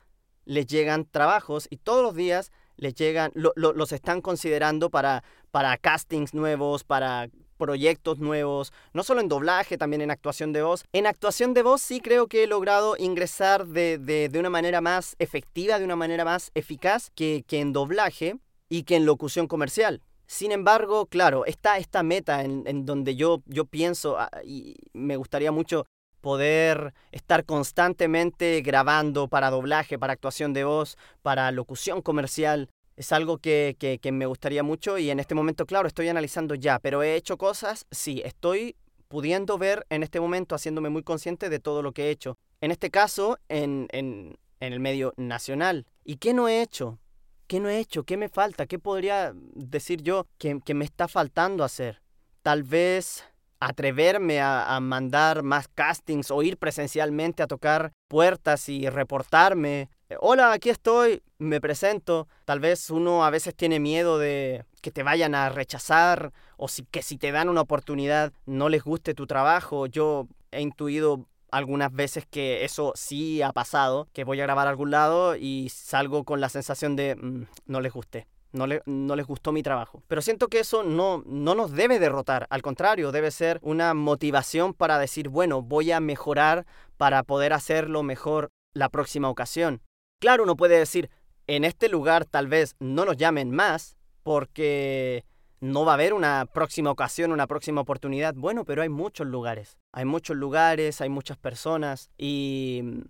[0.49, 6.33] les llegan trabajos y todos los días les llegan, los están considerando para, para castings
[6.33, 10.85] nuevos, para proyectos nuevos, no solo en doblaje, también en actuación de voz.
[10.93, 14.81] En actuación de voz sí creo que he logrado ingresar de, de, de una manera
[14.81, 18.37] más efectiva, de una manera más eficaz que, que en doblaje
[18.69, 20.01] y que en locución comercial.
[20.25, 25.51] Sin embargo, claro, está esta meta en, donde yo, yo pienso ah, y me gustaría
[25.51, 25.85] mucho
[26.21, 32.69] poder estar constantemente grabando para doblaje, para actuación de voz, para locución comercial.
[32.95, 36.79] Es algo que, que, me gustaría mucho y en este momento, claro, estoy analizando ya,
[36.79, 38.75] pero he hecho cosas, sí, estoy
[39.07, 42.37] pudiendo ver en este momento, haciéndome muy consciente de todo lo que he hecho.
[42.59, 45.85] En este caso, en, en, en el medio nacional.
[46.03, 46.99] ¿Y qué no he hecho?
[47.47, 48.03] ¿Qué no he hecho?
[48.03, 48.67] ¿Qué me falta?
[48.67, 52.01] ¿Qué podría decir yo que, me está faltando hacer?
[52.43, 53.23] Tal vez
[53.59, 59.89] atreverme a, mandar más castings o ir presencialmente a tocar puertas y reportarme.
[60.19, 62.27] Hola, aquí estoy, me presento.
[62.45, 66.83] Tal vez uno a veces tiene miedo de que te vayan a rechazar o si,
[66.85, 69.85] que si te dan una oportunidad no les guste tu trabajo.
[69.87, 74.69] Yo he intuido algunas veces que eso sí ha pasado, que voy a grabar a
[74.69, 78.27] algún lado y salgo con la sensación de mm, no les guste.
[78.51, 80.01] No, no, les gustó mi trabajo.
[80.07, 84.73] Pero siento que eso no, no nos debe derrotar, al contrario, debe ser una motivación
[84.73, 86.65] para decir, bueno, voy a mejorar
[86.97, 89.81] para poder hacerlo mejor la próxima ocasión.
[90.19, 91.09] Claro, uno puede decir,
[91.47, 95.25] en este lugar tal vez no nos llamen más porque
[95.61, 98.33] no va a haber una próxima ocasión, una próxima oportunidad.
[98.35, 99.77] Bueno, pero hay muchos lugares.
[99.91, 103.01] Hay muchos lugares, hay muchas personas y mm,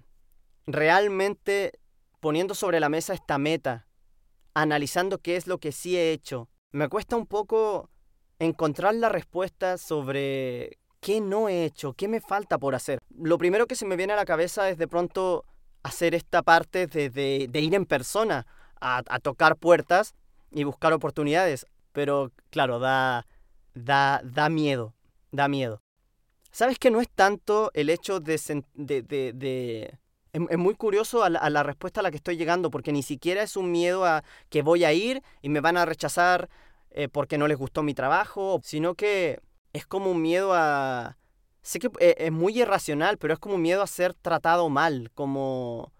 [0.68, 1.80] realmente
[2.20, 3.88] poniendo sobre la mesa esta meta,
[4.62, 7.90] analizando qué es lo que sí he hecho, me cuesta un poco
[8.40, 13.00] encontrar la respuesta sobre qué no he hecho, qué me falta por hacer.
[13.18, 15.46] Lo primero que se me viene a la cabeza es de pronto
[15.84, 18.46] hacer esta parte de, ir en persona
[18.80, 20.14] a, a tocar puertas
[20.52, 23.26] y buscar oportunidades pero claro, da,
[23.74, 24.94] da, da miedo,
[25.32, 25.82] da miedo.
[26.52, 28.40] ¿Sabes que no es tanto el hecho de...
[28.74, 30.00] de,
[30.50, 33.58] Es, muy curioso a la, respuesta a la que estoy llegando, porque ni siquiera es
[33.58, 36.50] un miedo a que voy a ir y me van a rechazar
[36.92, 39.42] eh, porque no les gustó mi trabajo, sino que
[39.74, 41.18] es como un miedo a...
[41.62, 45.12] Sé que eh, es muy irracional, pero es como un miedo a ser tratado mal,
[45.14, 45.92] como...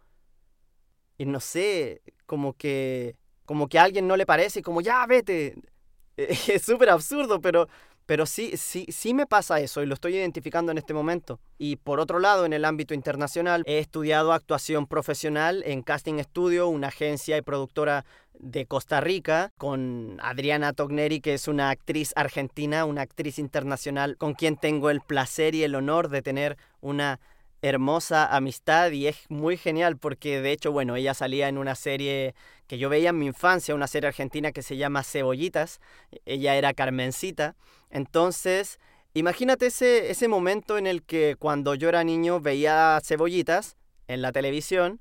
[1.18, 3.18] Y no sé, como que...
[3.46, 5.56] Como que a alguien no le parece, como ya vete,
[6.18, 7.68] es súper absurdo, pero,
[8.10, 11.40] pero sí, sí, sí me pasa eso y lo estoy identificando en este momento.
[11.60, 16.70] Y por otro lado, en el ámbito internacional, he estudiado actuación profesional en Casting Studio,
[16.70, 22.86] una agencia y productora de Costa Rica, con Adriana Togneri, que es una actriz argentina,
[22.86, 27.20] una actriz internacional, con quien tengo el placer y el honor de tener una
[27.62, 32.34] hermosa amistad y es muy genial porque de hecho, bueno, ella salía en una serie
[32.66, 35.80] que yo veía en mi infancia, una serie argentina que se llama Cebollitas,
[36.26, 37.56] ella era Carmencita,
[37.90, 38.80] entonces
[39.14, 44.32] imagínate ese, ese momento en el que cuando yo era niño veía Cebollitas en la
[44.32, 45.00] televisión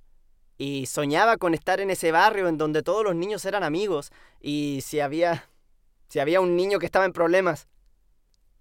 [0.58, 4.80] y soñaba con estar en ese barrio en donde todos los niños eran amigos y
[4.82, 5.48] si había,
[6.08, 7.68] si había un niño que estaba en problemas,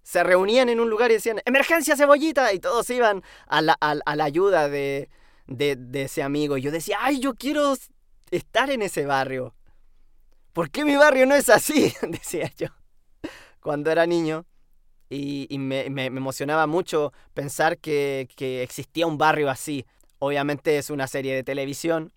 [0.08, 4.70] se reunían en un lugar y decían, emergencia cebollita, y todos iban a la, ayuda
[4.70, 5.10] de,
[5.92, 6.56] ese amigo.
[6.56, 7.76] Y yo decía, ay, yo quiero
[8.30, 9.54] estar en ese barrio.
[10.54, 11.92] ¿Por qué mi barrio no es así?
[12.08, 12.68] decía yo
[13.68, 14.46] cuando era niño.
[15.10, 18.26] Y, me, emocionaba mucho pensar que,
[18.62, 19.84] existía un barrio así.
[20.20, 22.10] Obviamente es una serie de televisión,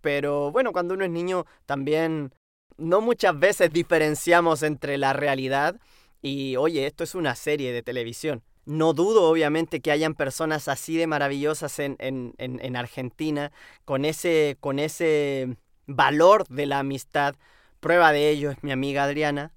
[0.00, 2.34] pero bueno, cuando uno es niño también
[2.76, 5.76] no muchas veces diferenciamos entre la realidad
[6.22, 8.42] y oye, esto es una serie de televisión.
[8.64, 13.52] No dudo, obviamente, que hayan personas así de maravillosas en, en, en, Argentina,
[13.84, 17.36] con ese, con ese valor de la amistad.
[17.78, 19.52] Prueba de ello es mi amiga Adriana.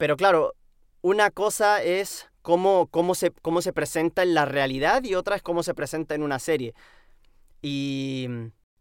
[0.00, 0.54] Pero claro,
[1.02, 5.42] una cosa es cómo, cómo, se, cómo se presenta en la realidad y otra es
[5.42, 6.72] cómo se presenta en una serie.
[7.60, 8.26] Y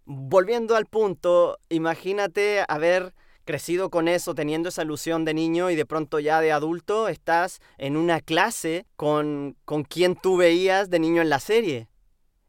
[0.06, 5.86] volviendo al punto, imagínate haber crecido con eso, teniendo esa ilusión de niño y de
[5.86, 11.22] pronto ya de adulto estás en una clase con, con quien tú veías de niño
[11.22, 11.90] en la serie.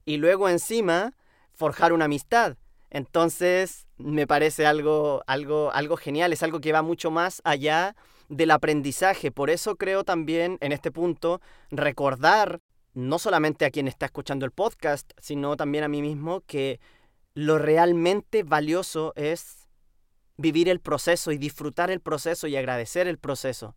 [0.05, 1.15] Y luego encima
[1.55, 2.57] forjar una amistad.
[2.89, 7.97] Entonces me parece algo, algo, algo genial, es algo que va mucho más allá
[8.31, 9.31] del aprendizaje.
[9.31, 12.61] Por eso creo también en este punto recordar
[12.95, 16.81] no solamente a quien está escuchando el podcast, sino también a mí mismo que
[17.35, 19.69] lo realmente valioso es
[20.37, 23.77] vivir el proceso y disfrutar el proceso y agradecer el proceso.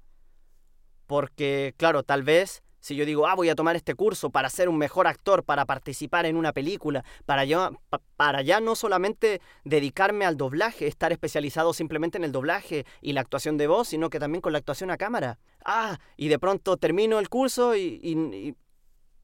[1.08, 4.68] Porque, claro, tal vez si yo digo, ah, voy a tomar este curso para ser
[4.68, 7.72] un mejor actor, para participar en una película, para ya,
[8.18, 13.22] para ya no solamente dedicarme al doblaje, estar especializado simplemente en el doblaje y la
[13.22, 15.40] actuación de voz, sino que también con la actuación a cámara.
[15.64, 18.54] Ah, y de pronto termino el curso y,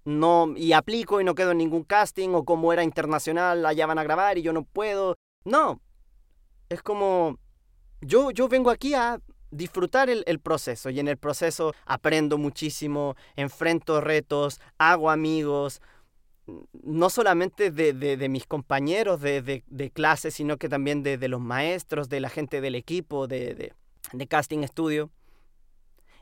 [0.06, 4.00] no, y aplico y no quedo en ningún casting, o como era internacional, allá van
[4.00, 5.17] a grabar y yo no puedo.
[5.43, 5.82] No,
[6.69, 7.38] es como,
[8.00, 9.19] yo, yo vengo aquí a
[9.52, 15.82] disfrutar el, proceso y en el proceso aprendo muchísimo, enfrento retos, hago amigos,
[16.84, 22.30] no solamente de, mis compañeros de, clase, sino que también de, los maestros, de la
[22.30, 23.74] gente del equipo, de,
[24.28, 25.12] casting estudio.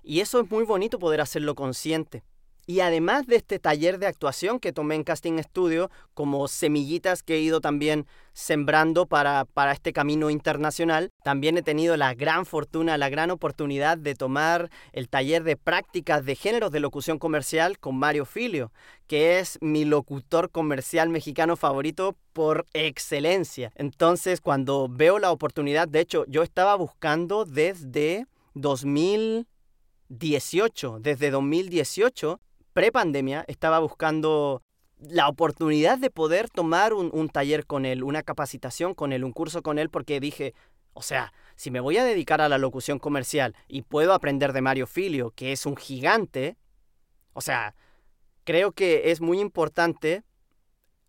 [0.03, 2.23] Y eso es muy bonito poder hacerlo consciente.
[2.69, 7.35] Y además de este taller de actuación que tomé en Casting Studio, como semillitas que
[7.35, 12.97] he ido también sembrando para, para este camino internacional, también he tenido la gran fortuna,
[12.97, 17.95] la gran oportunidad de tomar el taller de prácticas de géneros de locución comercial con
[17.95, 18.73] Mario Filio,
[19.07, 23.71] que es mi locutor comercial mexicano favorito por excelencia.
[23.75, 32.41] Entonces, cuando veo la oportunidad, de hecho, yo estaba buscando desde 2018, desde 2018
[32.77, 34.61] pre-pandemia estaba buscando
[34.99, 39.63] la oportunidad de poder tomar un, taller con él, una capacitación con él, un curso
[39.63, 40.53] con él, porque dije,
[40.93, 44.61] o sea, si me voy a dedicar a la locución comercial y puedo aprender de
[44.61, 46.55] Mario Filio, que es un gigante,
[47.33, 47.73] o sea,
[48.43, 50.23] creo que es muy importante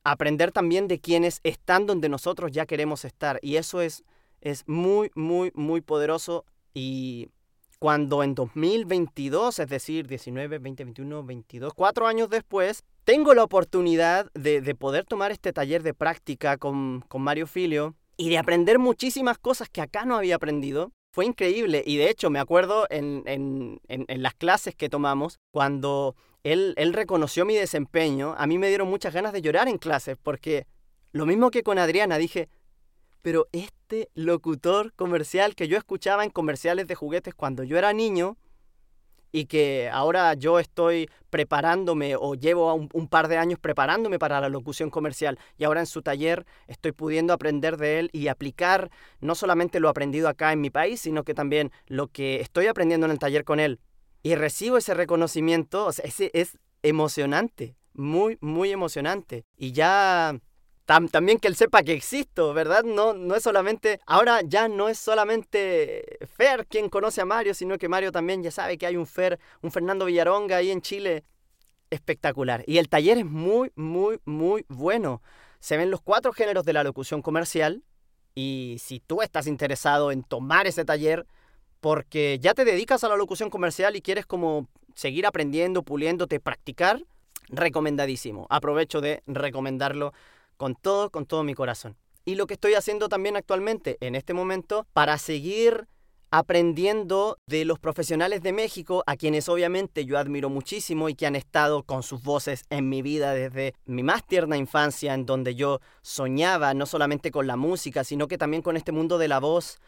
[0.05, 3.41] aprender también de quienes están donde nosotros ya queremos estar.
[3.43, 4.05] Y eso es,
[4.41, 7.29] es muy, muy, muy poderoso y
[7.79, 14.31] cuando en 2022, es decir, 19, 20, 21, 22, cuatro años después, tengo la oportunidad
[14.35, 19.69] de, poder tomar este taller de práctica con, Mario Filio y de aprender muchísimas cosas
[19.69, 20.91] que acá no había aprendido.
[21.13, 26.93] Fue increíble y de hecho me acuerdo en, las clases que tomamos, cuando él, él
[26.93, 30.67] reconoció mi desempeño, a mí me dieron muchas ganas de llorar en clases porque
[31.13, 32.49] lo mismo que con Adriana, dije,
[33.23, 38.37] pero este locutor comercial que yo escuchaba en comerciales de juguetes cuando yo era niño
[39.33, 44.49] y que ahora yo estoy preparándome o llevo un, par de años preparándome para la
[44.49, 49.35] locución comercial y ahora en su taller estoy pudiendo aprender de él y aplicar no
[49.35, 53.13] solamente lo aprendido acá en mi país, sino que también lo que estoy aprendiendo en
[53.13, 53.81] el taller con él.
[54.23, 59.45] Y recibo ese reconocimiento, o sea, ese es emocionante, muy, muy emocionante.
[59.57, 60.41] Y ya
[60.89, 62.83] también que él sepa que existo, ¿verdad?
[62.83, 67.77] No, no es solamente, ahora ya no es solamente Fer quien conoce a Mario, sino
[67.77, 71.25] que Mario también ya sabe que hay un Fer, un Fernando Villaronga ahí en Chile.
[71.91, 72.65] Espectacular.
[72.67, 75.21] Y el taller es muy, muy, muy bueno.
[75.61, 77.83] Se ven los cuatro géneros de la locución comercial.
[78.35, 81.27] Y si tú estás interesado en tomar ese taller,
[81.81, 87.05] porque ya te dedicas a la locución comercial y quieres como seguir aprendiendo, puliéndote, practicar,
[87.51, 88.47] recomendadísimo.
[88.49, 90.15] Aprovecho de recomendarlo
[90.59, 91.97] con todo, con todo mi corazón.
[92.27, 95.89] Y lo que estoy haciendo también actualmente, en este momento, para seguir
[96.31, 101.37] aprendiendo de los profesionales de México, a quienes obviamente yo admiro muchísimo y que han
[101.37, 105.81] estado con sus voces en mi vida desde mi más tierna infancia, en donde yo
[106.03, 109.79] soñaba no solamente con la música, sino que también con este mundo de la voz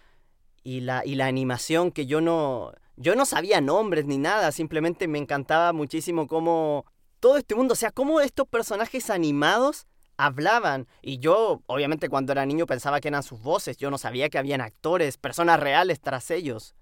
[0.62, 5.09] y la, y la animación, que yo no, yo no sabía nombres ni nada, simplemente
[5.09, 6.87] me encantaba muchísimo cómo
[7.18, 9.87] todo este mundo, o sea, cómo estos personajes animados
[10.20, 10.87] hablaban.
[11.02, 13.76] Y yo, obviamente, cuando era niño pensaba que eran sus voces.
[13.76, 16.74] Yo no sabía que habían actores, personas reales tras ellos.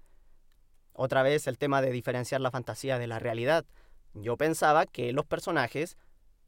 [0.93, 3.65] Otra vez el tema de diferenciar la fantasía de la realidad.
[4.13, 5.97] Yo pensaba que los personajes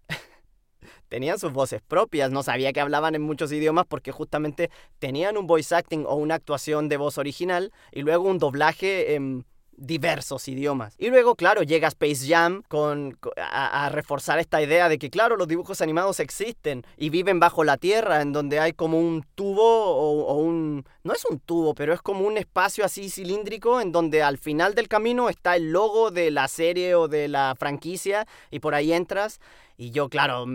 [1.08, 5.48] tenían sus voces propias, no sabía que hablaban en muchos idiomas porque justamente tenían un
[5.48, 9.46] voice acting o una actuación de voz original y luego un doblaje en
[9.82, 10.94] diversos idiomas.
[11.00, 15.48] Y luego, claro, llega Space Jam con, a, reforzar esta idea de que, claro, los
[15.48, 20.36] dibujos animados existen y viven bajo la tierra, en donde hay como un tubo o,
[20.36, 20.86] un...
[21.04, 24.76] No es un tubo, pero es como un espacio así cilíndrico en donde al final
[24.76, 28.94] del camino está el logo de la serie o de la franquicia y por ahí
[28.94, 29.40] entras.
[29.78, 30.46] Y yo, claro,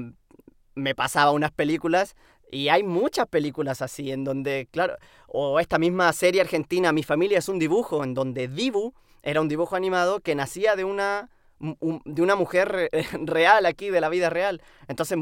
[0.76, 2.14] me pasaba unas películas
[2.52, 7.38] Y hay muchas películas así, en donde, claro, o esta misma serie argentina, Mi familia
[7.38, 8.94] es un dibujo, en donde Dibu
[9.26, 12.90] era un dibujo animado que nacía de una, de una mujer
[13.24, 14.62] real aquí, de la vida real.
[14.86, 15.18] Entonces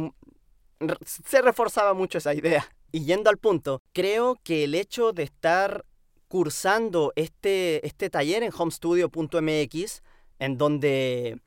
[1.06, 2.68] se reforzaba mucho esa idea.
[2.92, 5.86] Y yendo al punto, creo que el hecho de estar
[6.28, 10.02] cursando este, este taller en homestudio.mx,
[10.38, 11.40] en donde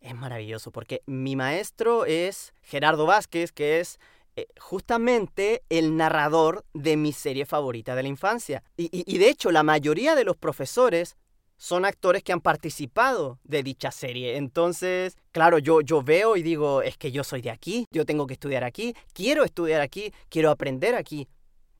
[0.00, 3.98] es maravilloso, porque mi maestro es Gerardo Vázquez, que es
[4.36, 8.62] eh, justamente el narrador de mi serie favorita de la infancia.
[8.76, 11.16] y de hecho, la mayoría de los profesores
[11.64, 14.36] son actores que han participado de dicha serie.
[14.36, 18.26] Entonces, claro, yo, yo veo y digo, es que yo soy de aquí, yo tengo
[18.26, 21.26] que estudiar aquí, quiero estudiar aquí, quiero aprender aquí.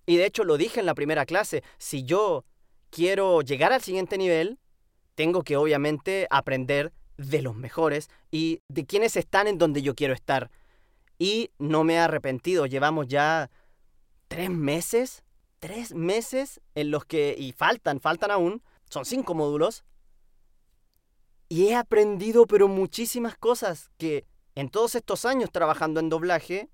[0.06, 2.46] Y de hecho lo dije en la primera clase, si yo
[2.88, 4.58] quiero llegar al siguiente nivel,
[5.16, 10.14] tengo que obviamente aprender de los mejores y de quienes están en donde yo quiero
[10.14, 10.50] estar.
[11.18, 13.50] Y no me he arrepentido, llevamos ya
[14.28, 15.24] tres meses,
[15.58, 19.84] tres meses en los que, y faltan, faltan aún, son cinco módulos.
[21.48, 26.68] Y he aprendido pero muchísimas cosas que en todos estos años trabajando en doblaje,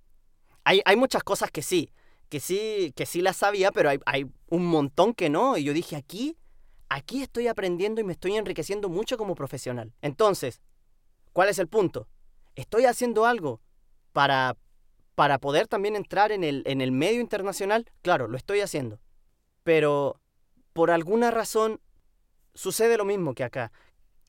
[0.64, 1.92] hay, hay muchas cosas que sí,
[2.28, 5.56] que sí, que sí las sabía, pero hay, hay un montón que no.
[5.56, 6.36] Y yo dije, aquí,
[6.88, 9.92] aquí estoy aprendiendo y me estoy enriqueciendo mucho como profesional.
[10.02, 10.60] Entonces,
[11.32, 12.08] ¿cuál es el punto?
[12.54, 13.60] Estoy haciendo algo
[14.12, 14.56] para,
[15.14, 17.90] para poder también entrar en el, en el medio internacional.
[18.02, 19.00] Claro, lo estoy haciendo.
[19.62, 20.20] Pero
[20.72, 21.80] por alguna razón
[22.54, 23.72] sucede lo mismo que acá.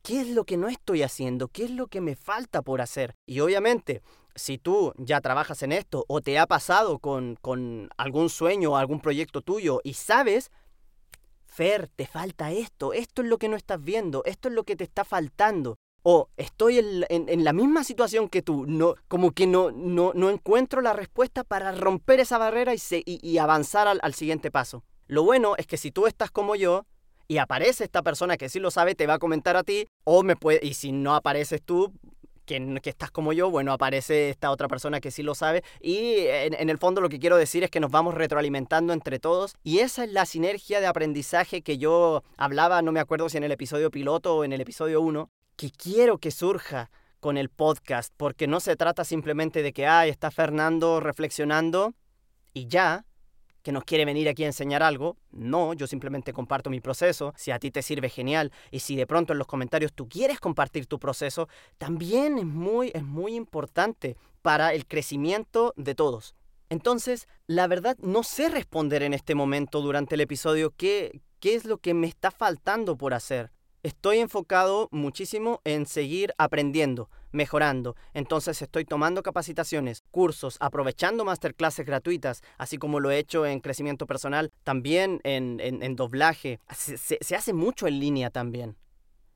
[0.04, 1.48] ¿Qué es lo que no estoy haciendo?
[1.48, 3.16] ¿Qué es lo que me falta por hacer?
[3.28, 4.02] Y obviamente,
[4.36, 8.76] si tú ya trabajas en esto o te ha pasado con, con algún sueño o
[8.78, 10.52] algún proyecto tuyo y sabes,
[11.46, 14.78] Fer, te falta esto, esto es lo que no estás viendo, esto es lo que
[14.78, 15.76] te está faltando.
[16.02, 20.82] O estoy en, la misma situación que tú, no, como que no, no, no encuentro
[20.82, 24.84] la respuesta para romper esa barrera y, y, avanzar al, al siguiente paso.
[25.06, 26.86] Lo bueno es que si tú estás como yo,
[27.32, 30.22] y aparece esta persona que sí lo sabe, te va a comentar a ti, o
[30.22, 31.94] me puede, y si no apareces tú,
[32.46, 35.64] que, que, estás como yo, bueno, aparece esta otra persona que sí lo sabe.
[35.80, 39.56] Y en, el fondo lo que quiero decir es que nos vamos retroalimentando entre todos.
[39.64, 43.46] Y esa es la sinergia de aprendizaje que yo hablaba, no me acuerdo si en
[43.46, 46.92] el episodio piloto o en el episodio 1, que quiero que surja
[47.22, 51.94] con el podcast, porque no se trata simplemente de que, ay, está Fernando reflexionando
[52.54, 53.06] y ya,
[53.64, 55.18] que nos quiere venir aquí a enseñar algo.
[55.32, 57.34] No, yo simplemente comparto mi proceso.
[57.38, 58.52] Si a ti te sirve, genial.
[58.72, 61.48] Y si de pronto en los comentarios tú quieres compartir tu proceso,
[61.78, 66.36] también es muy, es muy importante para el crecimiento de todos.
[66.70, 71.66] Entonces, la verdad, no sé responder en este momento durante el episodio qué, qué es
[71.66, 73.52] lo que me está faltando por hacer.
[73.84, 77.96] Estoy enfocado muchísimo en seguir aprendiendo mejorando.
[78.14, 84.08] Entonces estoy tomando capacitaciones, cursos, aprovechando masterclasses gratuitas, así como lo he hecho en crecimiento
[84.08, 86.60] personal, también en, doblaje.
[86.70, 88.78] se hace mucho en línea también.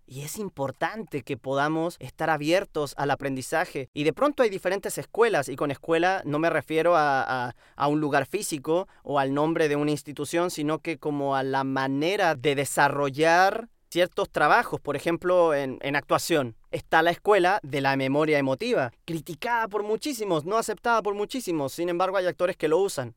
[0.08, 3.90] Y es importante que podamos estar abiertos al aprendizaje.
[3.94, 8.00] Y de pronto hay diferentes escuelas, y con escuela no me refiero a, a, un
[8.00, 12.54] lugar físico o al nombre de una institución, sino que como a la manera de
[12.54, 16.58] desarrollar ciertos trabajos, por ejemplo, en, actuación.
[16.70, 21.88] Está la escuela de la memoria emotiva, criticada por muchísimos, no aceptada por muchísimos, sin
[21.88, 23.16] embargo hay actores que lo usan.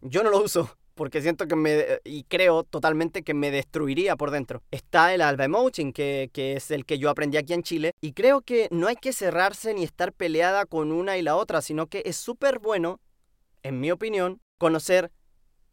[0.00, 4.32] Yo no lo uso, porque siento que me, y creo totalmente que me destruiría por
[4.32, 4.64] dentro.
[4.72, 8.12] Está el Alba Emoting, que, que es el que yo aprendí aquí en Chile, y
[8.12, 11.86] creo que no hay que cerrarse ni estar peleada con una y la otra, sino
[11.86, 12.98] que es súper bueno,
[13.62, 15.12] en mi opinión, conocer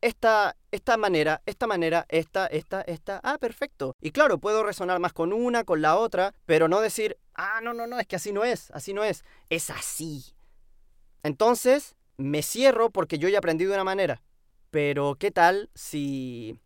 [0.03, 3.95] esta, esta manera, esta manera, esta, esta, esta, ah, perfecto.
[4.01, 7.73] Y claro, puedo resonar más con una, con la otra, pero no decir, ah, no,
[7.73, 10.35] no, no, es que así no es, así no es, es así.
[11.23, 14.21] Entonces, me cierro porque yo ya aprendí de una manera.
[14.71, 16.59] Pero, ¿qué tal si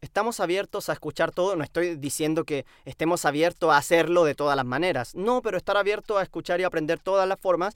[0.00, 1.56] estamos abiertos a escuchar todo?
[1.56, 5.16] No estoy diciendo que estemos abiertos a hacerlo de todas las maneras.
[5.16, 7.74] No, pero estar abierto a escuchar y aprender todas las formas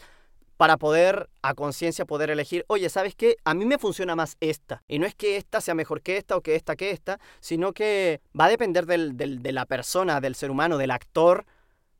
[0.56, 3.36] para poder a conciencia poder elegir, oye, ¿sabes qué?
[3.44, 4.82] A mí me funciona más esta.
[4.88, 7.72] Y no es que esta sea mejor que esta o que esta que esta, sino
[7.72, 11.46] que va a depender de la persona, del ser humano, del actor.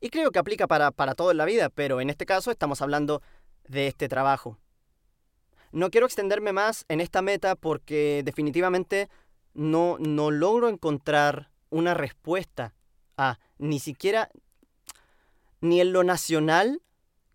[0.01, 2.81] Y creo que aplica para, para todo en la vida, pero en este caso estamos
[2.81, 3.23] hablando
[3.69, 4.59] de este trabajo.
[5.73, 9.09] No quiero extenderme más en esta meta porque definitivamente
[9.53, 12.75] no, no logro encontrar una respuesta
[13.17, 14.31] a ni siquiera
[15.61, 16.81] ni en lo nacional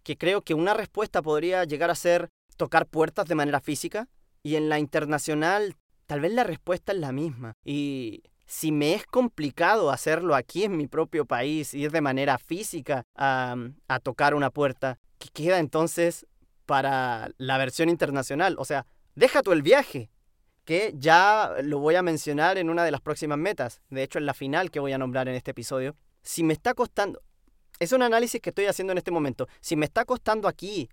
[0.04, 4.08] que creo que una respuesta podría llegar a ser tocar puertas de manera física
[4.44, 5.76] y en la internacional
[6.06, 7.54] tal vez la respuesta es la misma.
[7.64, 13.04] Y si me es complicado hacerlo aquí en mi propio país, ir de manera física
[13.16, 13.56] a,
[14.04, 16.26] tocar una puerta, ¿qué queda entonces
[16.66, 18.56] para la versión internacional?
[18.58, 18.86] O sea,
[19.16, 20.10] Deja tú el viaje,
[20.64, 24.26] que ya lo voy a mencionar en una de las próximas metas, de hecho en
[24.26, 25.96] la final que voy a nombrar en este episodio.
[26.22, 27.22] Si me está costando,
[27.82, 30.90] es un análisis que estoy haciendo en este momento, si me está costando aquí,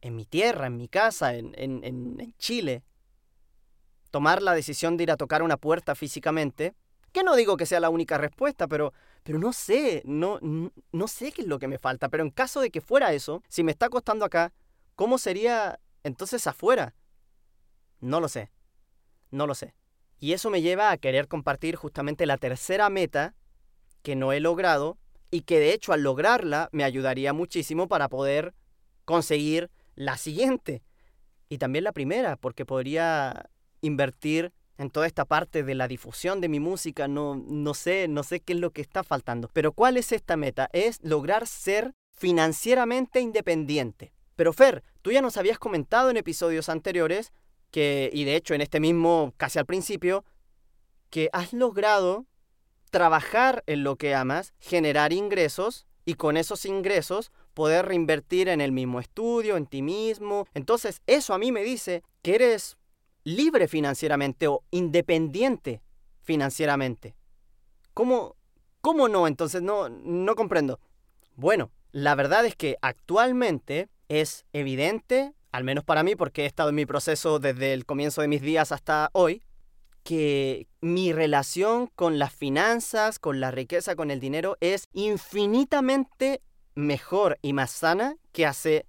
[0.00, 2.84] en mi tierra, en mi casa, en, en Chile,
[4.10, 6.74] tomar la decisión de ir a tocar una puerta físicamente,
[7.12, 11.32] que no digo que sea la única respuesta, pero, pero no sé, no, no sé
[11.32, 12.10] qué es lo que me falta.
[12.10, 14.52] Pero en caso de que fuera eso, si me está costando acá,
[14.94, 16.94] ¿cómo sería entonces afuera?
[18.00, 18.50] No lo sé,
[19.30, 19.74] no lo sé.
[20.20, 23.34] Y eso me lleva a querer compartir justamente la tercera meta
[24.02, 24.98] que no he logrado
[25.30, 28.54] y que de hecho al lograrla me ayudaría muchísimo para poder
[29.04, 30.82] conseguir la siguiente.
[31.48, 33.50] Y también la primera, porque podría
[33.80, 38.22] invertir en toda esta parte de la difusión de mi música, no, no sé, no
[38.22, 39.50] sé qué es lo que está faltando.
[39.52, 40.68] Pero ¿cuál es esta meta?
[40.72, 44.12] Es lograr ser financieramente independiente.
[44.36, 47.32] Pero Fer, tú ya nos habías comentado en episodios anteriores
[47.72, 50.24] que, y de hecho en este mismo casi al principio,
[51.10, 52.26] que has logrado
[52.90, 58.72] trabajar en lo que amas, generar ingresos y con esos ingresos poder reinvertir en el
[58.72, 60.46] mismo estudio, en ti mismo.
[60.54, 62.78] Entonces, eso a mí me dice que eres
[63.24, 65.82] libre financieramente o independiente
[66.22, 67.14] financieramente.
[67.94, 68.36] ¿Cómo,
[68.80, 69.26] cómo no?
[69.26, 70.80] Entonces no, no comprendo.
[71.34, 76.68] Bueno, la verdad es que actualmente es evidente, al menos para mí, porque he estado
[76.68, 79.42] en mi proceso desde el comienzo de mis días hasta hoy,
[80.02, 86.42] que mi relación con las finanzas, con la riqueza, con el dinero es infinitamente
[86.74, 88.86] mejor y más sana que hace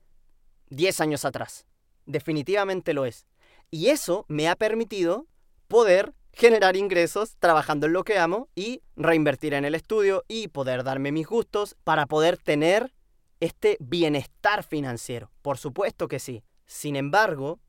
[0.69, 1.65] 10 años atrás.
[2.05, 3.25] Definitivamente lo es.
[3.71, 5.27] Y eso me ha permitido
[5.67, 10.83] poder generar ingresos trabajando en lo que amo y reinvertir en el estudio y poder
[10.83, 12.93] darme mis gustos para poder tener
[13.39, 15.31] este bienestar financiero.
[15.41, 16.43] Por supuesto que sí.
[16.65, 17.59] Sin embargo,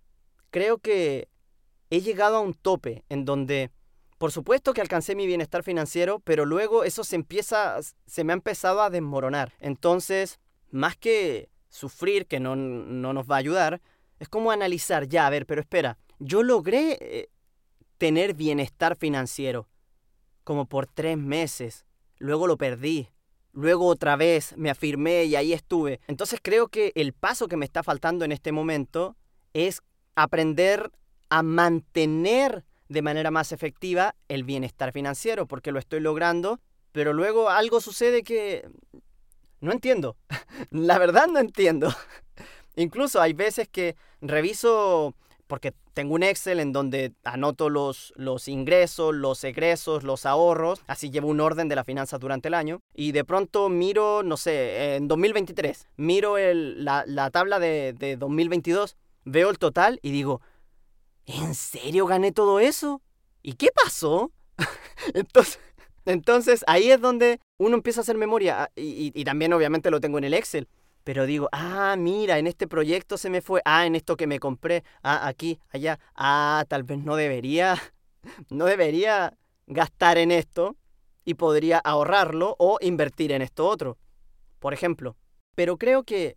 [0.51, 1.30] creo que
[1.91, 3.71] he llegado a un tope en donde,
[4.19, 8.35] por supuesto que alcancé mi bienestar financiero, pero luego eso se empieza, se me ha
[8.35, 9.53] empezado a desmoronar.
[9.59, 10.39] Entonces,
[10.71, 13.81] más que sufrir, que no, no nos va a ayudar,
[14.19, 17.29] es como analizar, ya, a ver, pero espera, yo logré eh,
[17.99, 19.69] tener bienestar financiero
[20.45, 21.87] como por tres meses,
[22.19, 23.09] luego lo perdí,
[23.53, 26.01] luego otra vez me afirmé y ahí estuve.
[26.07, 29.17] Entonces creo que el paso que me está faltando en este momento
[29.55, 29.83] es
[30.15, 30.93] aprender
[31.31, 36.61] a mantener de manera más efectiva el bienestar financiero, porque lo estoy logrando,
[36.93, 38.69] pero luego algo sucede que
[39.61, 40.17] no entiendo.
[40.71, 41.89] La verdad no entiendo.
[42.77, 45.15] Incluso hay veces que reviso,
[45.47, 51.11] porque tengo un Excel en donde anoto los, los ingresos, los egresos, los ahorros, así
[51.11, 54.97] llevo un orden de las finanzas durante el año, y de pronto miro, no sé,
[54.97, 60.41] en 2023, miro la, la, tabla de, de 2022, veo el total y digo,
[61.35, 63.03] ¿en serio gané todo eso?
[63.43, 64.33] ¿Y qué pasó?
[65.15, 65.59] entonces,
[66.05, 70.19] entonces ahí es donde uno empieza a hacer memoria ah, y, también obviamente lo tengo
[70.19, 70.69] en el Excel
[71.05, 74.39] pero digo, ah, mira, en este proyecto se me fue, ah, en esto que me
[74.39, 77.77] compré, ah, aquí, allá, ah, tal vez no debería,
[78.51, 80.77] no debería gastar en esto
[81.25, 83.99] y podría ahorrarlo o invertir en esto otro,
[84.59, 85.17] por ejemplo.
[85.55, 86.37] Pero creo que,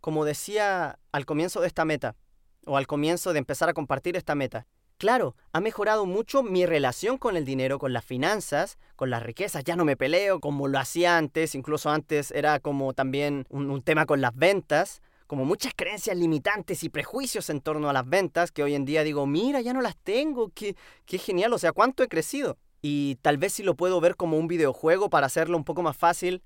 [0.00, 2.16] como decía al comienzo de esta meta,
[2.64, 4.66] o al comienzo de empezar a compartir esta meta,
[5.02, 9.64] Claro, ha mejorado mucho mi relación con el dinero, con las finanzas, con las riquezas.
[9.64, 14.06] Ya no me peleo como lo hacía antes, incluso antes era como también un, tema
[14.06, 18.62] con las ventas, como muchas creencias limitantes y prejuicios en torno a las ventas que
[18.62, 22.04] hoy en día digo, mira, ya no las tengo, qué, qué genial, o sea, cuánto
[22.04, 22.56] he crecido.
[22.80, 25.96] Y tal vez si lo puedo ver como un videojuego para hacerlo un poco más
[25.96, 26.44] fácil,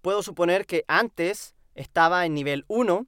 [0.00, 3.06] puedo suponer que antes estaba en nivel 1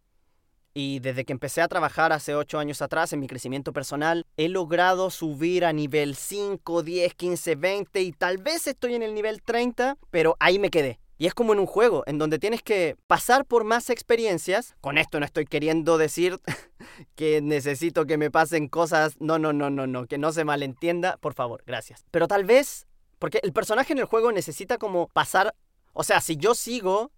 [0.81, 4.49] y desde que empecé a trabajar hace 8 años atrás en mi crecimiento personal, he
[4.49, 9.43] logrado subir a nivel 5, 10, 15, 20 y tal vez estoy en el nivel
[9.43, 11.01] 30, pero ahí me quedé.
[11.17, 14.77] Y es como en un juego, en donde tienes que pasar por más experiencias.
[14.81, 16.39] Con esto no estoy queriendo decir
[17.17, 19.17] que necesito que me pasen cosas.
[19.19, 21.17] No, no, no, no, no, que no se malentienda.
[21.17, 22.05] Por favor, gracias.
[22.13, 22.87] Pero tal vez,
[23.19, 25.57] porque el personaje en el juego necesita como pasar...
[25.93, 27.11] O sea, si yo sigo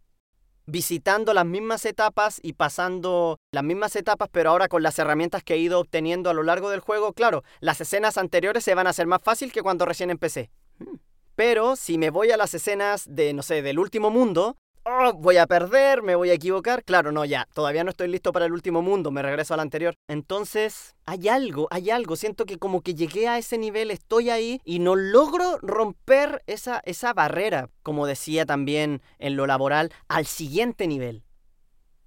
[0.66, 5.54] visitando las mismas etapas y pasando las mismas etapas, pero ahora con las herramientas que
[5.54, 8.90] he ido obteniendo a lo largo del juego, claro, las escenas anteriores se van a
[8.90, 10.50] hacer más fácil que cuando recién empecé.
[10.78, 10.96] Hmm.
[11.34, 15.36] Pero si me voy a las escenas de, no sé, del último mundo, oh, voy
[15.36, 16.84] a perder, me voy a equivocar.
[16.84, 19.94] Claro, no, ya, todavía no estoy listo para el último mundo, me regreso al anterior.
[20.08, 22.16] Entonces, hay algo, hay algo.
[22.16, 26.80] Siento que como que llegué a ese nivel, estoy ahí y no logro romper esa,
[26.84, 31.24] esa barrera, como decía también en lo laboral, al siguiente nivel.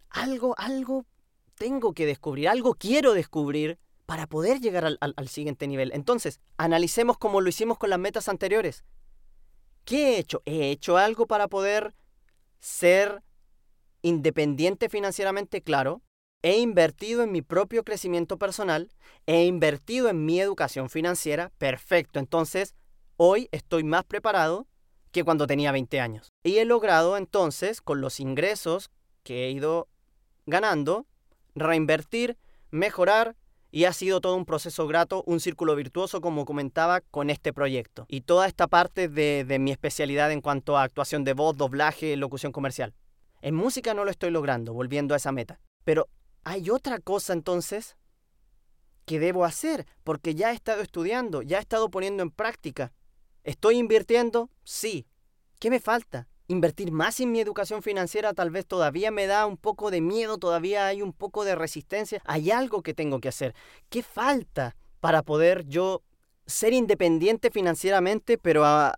[0.09, 1.05] Algo, algo
[1.55, 5.91] tengo que descubrir, algo quiero descubrir para poder llegar al, al, al siguiente nivel.
[5.93, 8.83] Entonces, analicemos como lo hicimos con las metas anteriores.
[9.85, 10.41] ¿Qué he hecho?
[10.45, 11.93] He hecho algo para poder
[12.63, 13.21] ser
[14.01, 16.01] independiente financieramente, claro.
[16.41, 18.89] He invertido en mi propio crecimiento personal.
[19.25, 21.51] He invertido en mi educación financiera.
[21.57, 22.19] Perfecto.
[22.19, 22.73] Entonces,
[23.17, 24.65] hoy estoy más preparado
[25.11, 26.31] que cuando tenía 20 años.
[26.41, 28.91] Y he logrado entonces, con los ingresos
[29.23, 29.89] que he ido
[30.45, 31.05] ganando,
[31.55, 32.37] reinvertir,
[32.71, 33.35] mejorar
[33.73, 38.05] y ha sido todo un proceso grato, un círculo virtuoso, como comentaba, con este proyecto.
[38.07, 42.15] Y toda esta parte de, de mi especialidad en cuanto a actuación de voz, doblaje,
[42.15, 42.93] locución comercial.
[43.41, 45.59] En música no lo estoy logrando, volviendo a esa meta.
[45.85, 46.07] Pero
[46.43, 47.97] hay otra cosa entonces
[49.05, 52.93] que debo hacer, porque ya he estado estudiando, ya he estado poniendo en práctica.
[53.43, 54.51] ¿Estoy invirtiendo?
[54.63, 55.07] Sí.
[55.57, 56.27] ¿Qué me falta?
[56.47, 60.37] Invertir más en mi educación financiera tal vez todavía me da un poco de miedo,
[60.37, 62.21] todavía hay un poco de resistencia.
[62.25, 63.55] Hay algo que tengo que hacer.
[63.89, 66.01] ¿Qué falta para poder yo
[66.45, 68.93] ser independiente financieramente, pero a,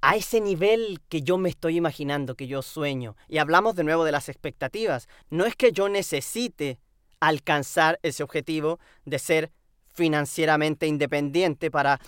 [0.00, 3.16] a ese nivel que yo me estoy imaginando, que yo sueño.
[3.28, 5.08] Y hablamos de nuevo de las expectativas.
[5.30, 6.78] No es que yo necesite
[7.20, 9.50] alcanzar ese objetivo de ser
[9.92, 12.00] financieramente independiente para,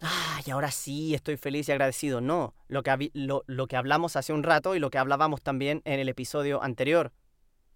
[0.00, 2.20] ay, ahora sí estoy feliz y agradecido.
[2.20, 5.82] No, lo que, lo, lo que hablamos hace un rato y lo que hablábamos también
[5.84, 7.12] en el episodio anterior.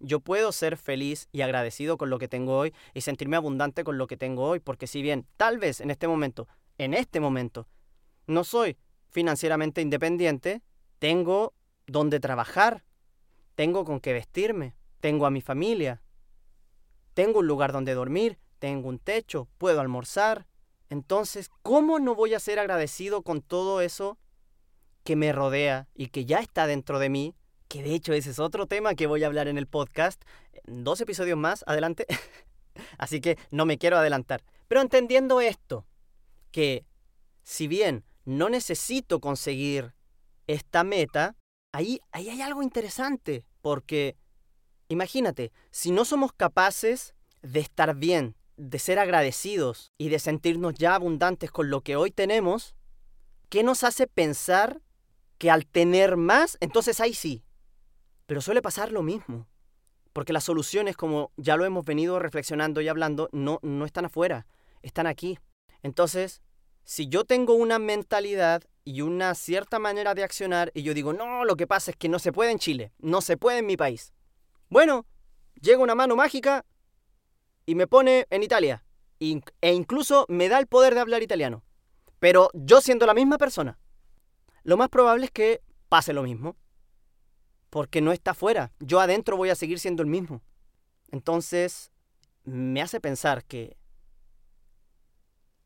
[0.00, 3.96] Yo puedo ser feliz y agradecido con lo que tengo hoy y sentirme abundante con
[3.96, 6.48] lo que tengo hoy, porque si bien tal vez en este momento,
[6.78, 7.68] en este momento,
[8.26, 8.76] no soy
[9.10, 10.62] financieramente independiente,
[10.98, 11.54] tengo
[11.86, 12.84] donde trabajar,
[13.54, 16.02] tengo con qué vestirme, tengo a mi familia,
[17.14, 20.46] tengo un lugar donde dormir, tengo un techo, puedo almorzar.
[20.94, 24.16] Entonces, ¿cómo no voy a ser agradecido con todo eso
[25.02, 27.34] que me rodea y que ya está dentro de mí?
[27.66, 30.22] Que de hecho ese es otro tema que voy a hablar en el podcast,
[30.68, 32.06] dos episodios más adelante.
[32.96, 34.44] Así que no me quiero adelantar.
[34.68, 35.84] Pero entendiendo esto,
[36.52, 36.86] que
[37.42, 39.96] si bien no necesito conseguir
[40.46, 41.34] esta meta,
[41.72, 44.16] ahí, ahí hay algo interesante, porque
[44.86, 50.94] imagínate, si no somos capaces de estar bien, de ser agradecidos y de sentirnos ya
[50.94, 52.74] abundantes con lo que hoy tenemos,
[53.48, 54.80] ¿qué nos hace pensar
[55.38, 57.44] que al tener más, entonces ahí sí?
[58.26, 59.46] Pero suele pasar lo mismo,
[60.12, 64.46] porque las soluciones, como ya lo hemos venido reflexionando y hablando, no, no están afuera,
[64.82, 65.38] están aquí.
[65.82, 66.40] Entonces,
[66.84, 71.44] si yo tengo una mentalidad y una cierta manera de accionar y yo digo, no,
[71.44, 73.76] lo que pasa es que no se puede en Chile, no se puede en mi
[73.76, 74.12] país.
[74.68, 75.06] Bueno,
[75.60, 76.64] llega una mano mágica
[77.66, 78.84] y me pone en Italia
[79.60, 81.62] e incluso me da el poder de hablar italiano.
[82.18, 83.78] Pero yo siendo la misma persona,
[84.62, 86.56] lo más probable es que pase lo mismo.
[87.70, 88.72] Porque no está afuera.
[88.80, 90.42] Yo adentro voy a seguir siendo el mismo.
[91.10, 91.90] Entonces,
[92.44, 93.76] me hace pensar que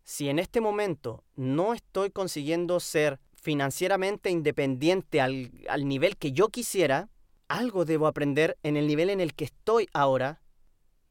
[0.05, 6.49] si en este momento no estoy consiguiendo ser financieramente independiente al, al, nivel que yo
[6.49, 7.11] quisiera,
[7.46, 10.40] algo debo aprender en el nivel en el que estoy ahora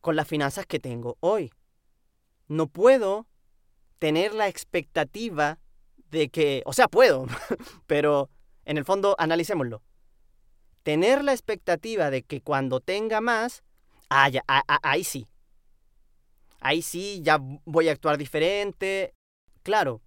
[0.02, 1.52] con las finanzas que tengo hoy.
[2.48, 3.28] No puedo
[4.00, 5.60] tener la expectativa
[6.10, 7.28] de que, o sea, puedo,
[7.88, 8.30] pero
[8.66, 9.82] en el fondo analicémoslo.
[10.84, 13.64] Tener la expectativa de que cuando tenga más,
[14.10, 15.28] ah, ya, ah, ah, ahí sí,
[16.62, 19.14] ahí sí ya voy a actuar diferente.
[19.64, 20.02] Claro,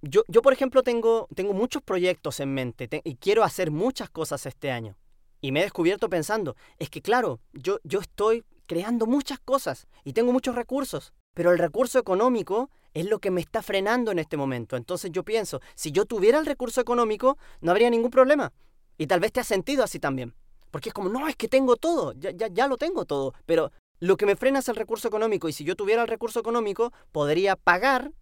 [0.00, 4.08] yo, yo por ejemplo tengo, tengo muchos proyectos en mente te, y quiero hacer muchas
[4.08, 4.96] cosas este año.
[5.40, 10.12] Y me he descubierto pensando, es que claro, yo, yo estoy creando muchas cosas y
[10.12, 14.36] tengo muchos recursos, pero el recurso económico es lo que me está frenando en este
[14.36, 14.76] momento.
[14.76, 18.52] Entonces yo pienso, si yo tuviera el recurso económico, no habría ningún problema.
[18.98, 20.34] Y tal vez te has sentido así también.
[20.70, 23.72] Porque es como, no, es que tengo todo, ya, ya, ya lo tengo todo, pero
[24.00, 26.92] lo que me frena es el recurso económico y si yo tuviera el recurso económico,
[27.10, 28.12] podría pagar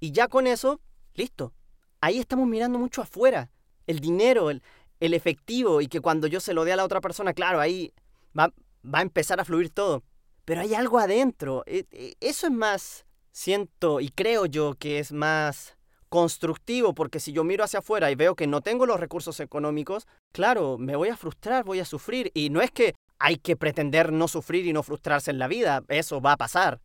[0.00, 0.80] y ya con eso,
[1.14, 1.52] listo.
[2.00, 3.50] Ahí estamos mirando mucho afuera.
[3.86, 4.62] El dinero, el,
[5.00, 7.92] el efectivo y que cuando yo se lo dé a la otra persona, claro, ahí
[8.36, 8.52] va,
[8.82, 10.02] va a empezar a fluir todo.
[10.44, 11.62] Pero hay algo adentro.
[11.66, 15.76] E, e, eso es más, siento y creo yo que es más
[16.08, 20.06] constructivo, porque si yo miro hacia afuera y veo que no tengo los recursos económicos,
[20.30, 22.30] claro, me voy a frustrar, voy a sufrir.
[22.34, 25.84] Y no es que hay que pretender no sufrir y no frustrarse en la vida.
[25.88, 26.80] Eso va a pasar.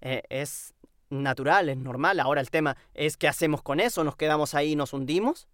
[0.00, 0.74] Eh, es
[1.10, 2.20] natural, es normal.
[2.20, 4.04] Ahora el tema es qué hacemos con eso.
[4.04, 5.48] ¿Nos quedamos ahí y nos hundimos?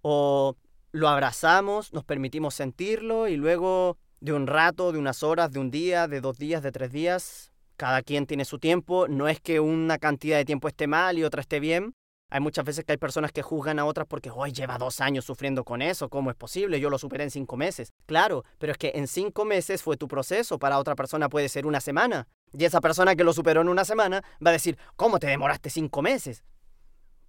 [0.00, 0.56] ¿O
[0.94, 5.70] lo abrazamos, nos permitimos sentirlo y luego de un rato, de unas horas, de un
[5.70, 9.08] día, de dos días, de tres días, cada quien tiene su tiempo.
[9.08, 11.94] No es que una cantidad de tiempo esté mal y otra esté bien.
[12.30, 15.24] Hay muchas veces que hay personas que juzgan a otras porque, hoy lleva dos años
[15.24, 16.80] sufriendo con eso, ¿cómo es posible?
[16.80, 17.92] Yo lo superé en cinco meses.
[18.06, 21.66] Claro, pero es que en cinco meses fue tu proceso, para otra persona puede ser
[21.66, 22.26] una semana.
[22.52, 25.70] Y esa persona que lo superó en una semana va a decir, ¿cómo te demoraste
[25.70, 26.44] cinco meses?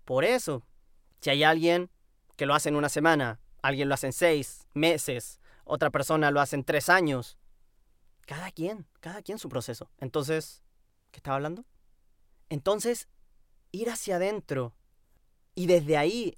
[0.05, 0.65] Por eso,
[1.19, 1.91] si hay alguien
[2.35, 6.39] que lo hace en una semana, alguien lo hace en seis meses, otra persona lo
[6.39, 7.37] hace en tres años,
[8.25, 9.91] cada quien, cada quien su proceso.
[9.99, 10.63] Entonces,
[11.11, 11.65] ¿qué estaba hablando?
[12.49, 13.09] Entonces,
[13.71, 14.73] ir hacia adentro
[15.55, 16.37] y desde ahí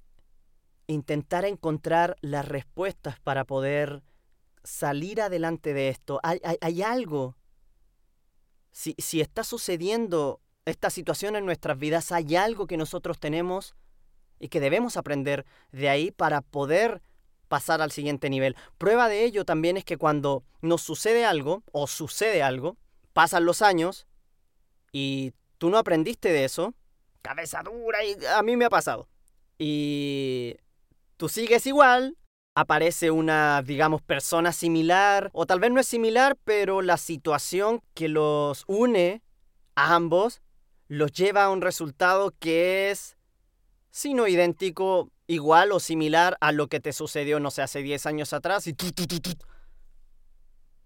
[0.86, 4.02] intentar encontrar las respuestas para poder
[4.64, 6.18] salir adelante de esto.
[6.22, 7.36] Hay, hay, algo.
[8.72, 13.74] Si, si está sucediendo esta situación en nuestras vidas, hay algo que nosotros tenemos
[14.38, 17.02] y que debemos aprender de ahí para poder
[17.48, 18.56] pasar al siguiente nivel.
[18.78, 22.76] Prueba de ello también es que cuando nos sucede algo o sucede algo,
[23.12, 24.06] pasan los años
[24.92, 26.74] y tú no aprendiste de eso,
[27.22, 29.08] cabeza dura y a mí me ha pasado.
[29.58, 30.56] Y
[31.16, 32.16] tú sigues igual,
[32.54, 38.08] aparece una, digamos, persona similar, o tal vez no es similar, pero la situación que
[38.08, 39.22] los une
[39.74, 40.42] a ambos
[40.88, 43.16] los lleva a un resultado que es,
[43.90, 48.06] si no idéntico, igual o similar a lo que te sucedió, no sé, hace 10
[48.06, 48.74] años atrás y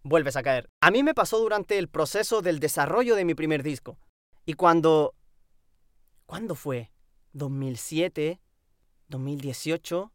[0.03, 0.69] vuelves a caer.
[0.81, 3.99] A mí me pasó durante el proceso del desarrollo de mi primer disco.
[4.45, 5.15] Y cuando...
[6.27, 6.91] ¿Cuándo fue?
[7.35, 8.41] ¿2007?
[9.09, 10.11] ¿2018?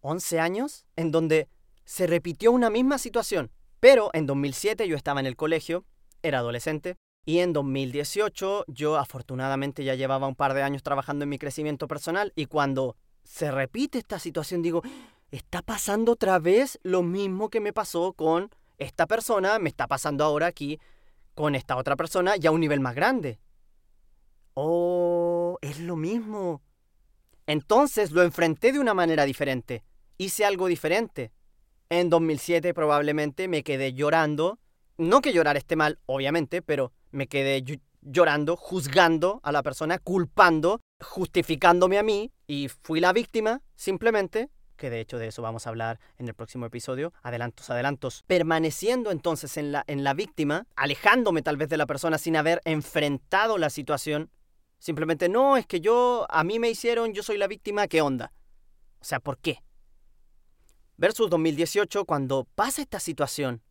[0.00, 1.48] 11 años, en donde
[1.84, 3.50] se repitió una misma situación.
[3.80, 5.84] Pero en 2007 yo estaba en el colegio,
[6.22, 11.28] era adolescente, y en 2018 yo afortunadamente ya llevaba un par de años trabajando en
[11.28, 12.96] mi crecimiento personal y cuando
[13.28, 14.82] se repite esta situación digo,
[15.30, 20.24] está pasando otra vez lo mismo que me pasó con esta persona, me está pasando
[20.24, 20.80] ahora aquí
[21.34, 23.38] con esta otra persona ya a un nivel más grande.
[24.54, 26.62] Oh, es lo mismo.
[27.46, 29.84] Entonces lo enfrenté de una manera diferente
[30.18, 31.32] hice algo diferente.
[31.88, 34.58] En 2007 probablemente me quedé llorando.
[34.98, 37.64] No que llorar esté mal, obviamente, pero me quedé
[38.02, 44.90] llorando, juzgando a la persona, culpando, justificándome a mí y fui la víctima simplemente, que
[44.90, 49.56] de hecho de eso vamos a hablar en el próximo episodio, adelantos, adelantos, permaneciendo entonces
[49.56, 53.70] en la, en la víctima, alejándome tal vez de la persona sin haber enfrentado la
[53.70, 54.30] situación,
[54.78, 58.32] simplemente no, es que yo, a mí me hicieron, yo soy la víctima, ¿qué onda?
[59.00, 59.62] O sea, ¿por qué?
[60.98, 63.62] versus 2018 cuando pasa esta situación.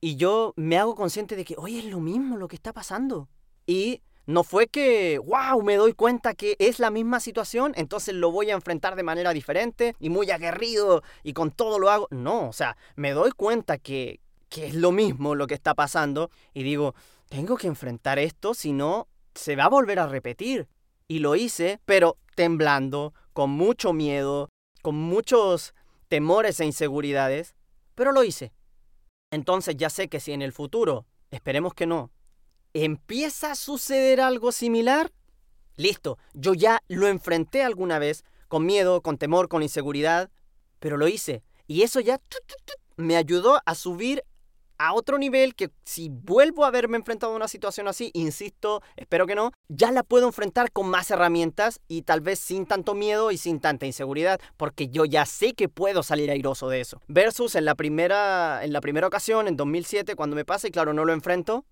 [0.00, 3.28] Y yo me hago consciente de que, oye, es lo mismo lo que está pasando.
[3.66, 8.30] Y no fue que, wow, me doy cuenta que es la misma situación, entonces lo
[8.30, 12.08] voy a enfrentar de manera diferente y muy aguerrido y con todo lo hago.
[12.10, 14.20] No, o sea, me doy cuenta que,
[14.50, 16.94] que es lo mismo lo que está pasando y digo,
[17.30, 20.68] tengo que enfrentar esto, si no, se va a volver a repetir.
[21.06, 24.50] Y lo hice, pero temblando, con mucho miedo,
[24.82, 25.72] con muchos
[26.08, 27.54] temores e inseguridades,
[27.94, 28.52] pero lo hice.
[29.30, 32.10] Entonces ya sé que si en el futuro, esperemos que no,
[32.84, 35.12] empieza a suceder algo similar,
[35.76, 40.30] listo, yo ya lo enfrenté alguna vez, con miedo, con temor, con inseguridad,
[40.80, 41.42] pero lo hice.
[41.66, 42.20] Y eso ya
[42.96, 44.24] me ayudó a subir
[44.78, 49.26] a otro nivel que si vuelvo a haberme enfrentado a una situación así, insisto, espero
[49.26, 53.30] que no, ya la puedo enfrentar con más herramientas y tal vez sin tanto miedo
[53.32, 57.02] y sin tanta inseguridad, porque yo ya sé que puedo salir airoso de eso.
[57.08, 60.92] Versus en la primera, en la primera ocasión, en 2007, cuando me pasa y claro,
[60.92, 61.64] no lo enfrento,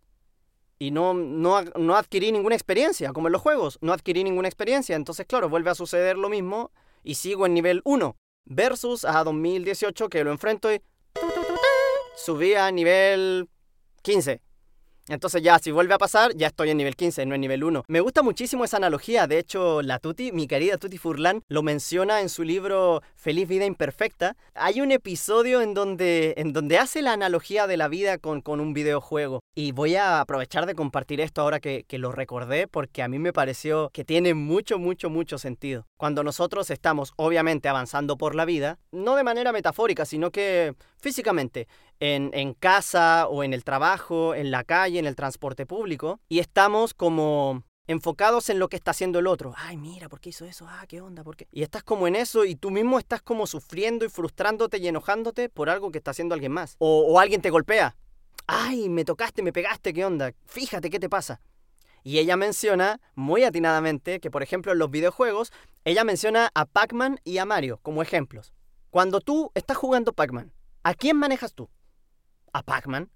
[0.79, 4.97] y no, no, no, adquirí ninguna experiencia, como en los juegos, no adquirí ninguna experiencia,
[4.97, 6.71] entonces claro, vuelve a suceder lo mismo
[7.03, 10.83] y sigo en nivel 1, versus a 2018 que lo enfrento y
[12.17, 13.49] subí a nivel
[14.03, 14.43] 15.
[15.09, 17.85] Entonces ya, si vuelve a pasar, ya estoy en nivel 15, no en nivel 1.
[17.87, 19.27] Me gusta muchísimo esa analogía.
[19.27, 23.67] De hecho, la Tuti, mi querida Tuti Furlan, lo menciona en su libro Feliz Vida
[23.67, 24.37] Imperfecta.
[24.55, 28.61] Hay un episodio en donde, en donde hace la analogía de la vida con, con
[28.61, 29.41] un videojuego.
[29.55, 33.19] Y voy a aprovechar de compartir esto ahora que, que lo recordé porque a mí
[33.19, 35.87] me pareció que tiene mucho, mucho, mucho sentido.
[35.97, 41.69] Cuando nosotros estamos obviamente avanzando por la vida, no de manera metafórica, sino que físicamente,
[42.01, 46.95] en, casa o en el trabajo, en la calle, en el transporte público, y estamos
[46.95, 49.55] como enfocados en lo que está haciendo el otro.
[49.57, 50.67] Ay, mira, ¿por qué hizo eso?
[50.69, 51.23] Ah, ¿qué onda?
[51.23, 51.47] ¿Por qué?
[51.53, 55.49] Y estás como en eso y tú mismo estás como sufriendo y frustrándote y enojándote
[55.49, 56.77] por algo que está haciendo alguien más.
[56.79, 57.97] O, o alguien te golpea.
[58.47, 60.33] Ay, me tocaste, me pegaste, ¿qué onda?
[60.47, 61.41] Fíjate qué te pasa.
[62.03, 65.53] Y ella menciona muy atinadamente que, por ejemplo, en los videojuegos,
[65.85, 68.53] ella menciona a Pac-Man y a Mario como ejemplos.
[68.91, 70.53] Cuando tú estás jugando Pac-Man,
[70.85, 71.69] ¿a quién manejas tú?
[72.57, 73.11] A Pac-Man.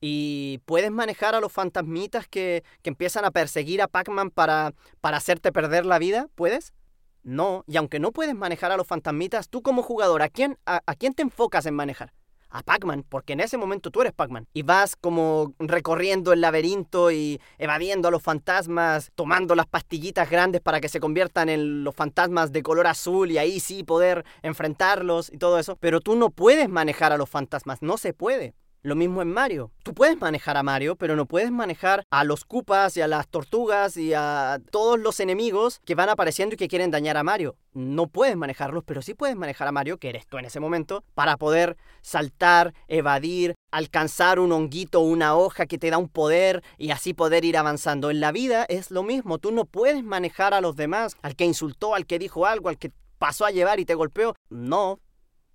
[0.00, 5.18] Y puedes manejar a los fantasmitas que, que empiezan a perseguir a Pac-Man para, para
[5.18, 6.28] hacerte perder la vida.
[6.34, 6.74] ¿Puedes?
[7.22, 7.64] No.
[7.68, 11.14] Y aunque no puedes manejar a los fantasmitas, tú como jugador, ¿a quién, a, quién
[11.14, 12.12] te enfocas en manejar?
[12.52, 14.46] A Pac-Man, porque en ese momento tú eres Pac-Man.
[14.52, 20.60] Y vas como recorriendo el laberinto y evadiendo a los fantasmas, tomando las pastillitas grandes
[20.60, 25.32] para que se conviertan en los fantasmas de color azul y ahí sí poder enfrentarlos
[25.32, 25.76] y todo eso.
[25.76, 28.54] Pero tú no puedes manejar a los fantasmas, no se puede.
[28.84, 29.70] Lo mismo en Mario.
[29.84, 33.28] Tú puedes manejar a Mario, pero no puedes manejar a los Koopas y a las
[33.28, 37.54] tortugas y a todos los enemigos que van apareciendo y que quieren dañar a Mario.
[37.74, 41.04] No puedes manejarlos, pero sí puedes manejar a Mario, que eres tú en ese momento,
[41.14, 46.90] para poder saltar, evadir, alcanzar un honguito, una hoja que te da un poder y
[46.90, 48.10] así poder ir avanzando.
[48.10, 51.44] En la vida es lo mismo, tú no puedes manejar a los demás, al que
[51.44, 54.34] insultó, al que dijo algo, al que pasó a llevar y te golpeó.
[54.50, 54.98] No,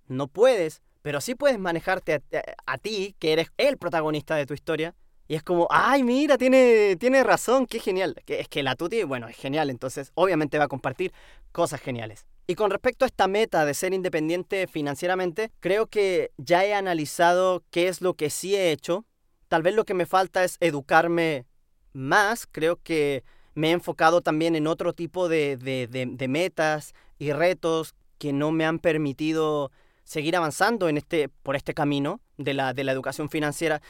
[0.06, 2.22] no puedes pero sí puedes manejarte
[2.66, 4.94] a, ti, que eres el protagonista de tu historia.
[5.26, 8.14] Y es como, ay, mira, tiene, tiene razón, qué genial.
[8.26, 11.14] Que, es que la Tuti, bueno, es genial, entonces obviamente va a compartir
[11.50, 12.26] cosas geniales.
[12.46, 17.64] Y con respecto a esta meta de ser independiente financieramente, creo que ya he analizado
[17.70, 19.06] qué es lo que sí he hecho.
[19.48, 21.46] Tal vez lo que me falta es educarme
[21.94, 22.46] más.
[22.46, 28.34] Creo que me he enfocado también en otro tipo de, de metas y retos que
[28.34, 29.70] no me han permitido
[30.08, 33.82] seguir avanzando en este, por este camino de la, de la educación financiera.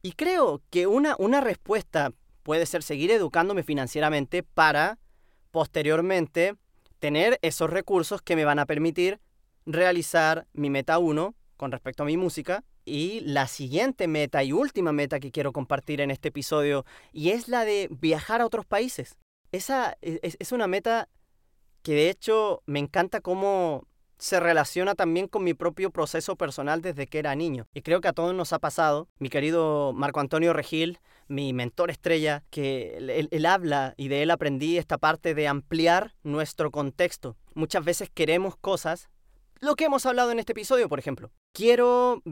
[0.00, 2.12] Y creo que una, una respuesta
[2.44, 5.00] puede ser seguir educándome financieramente para
[5.50, 6.54] posteriormente
[7.00, 9.18] tener esos recursos que me van a permitir
[9.66, 14.92] realizar mi meta 1 con respecto a mi música y la siguiente meta y última
[14.92, 19.16] meta que quiero compartir en este episodio y es la de viajar a otros países.
[19.50, 21.08] Esa es, es una meta
[21.82, 23.88] que de hecho me encanta cómo
[24.18, 27.66] se relaciona también con mi propio proceso personal desde que era niño.
[27.74, 29.08] Y creo que a todos nos ha pasado.
[29.18, 30.98] Mi querido Marco Antonio Regil,
[31.28, 32.96] mi mentor estrella, que
[33.30, 37.36] él, habla y de él aprendí esta parte de ampliar nuestro contexto.
[37.54, 39.08] Muchas veces queremos cosas,
[39.60, 41.30] lo que hemos hablado en este episodio, por ejemplo.
[41.52, 42.22] Quiero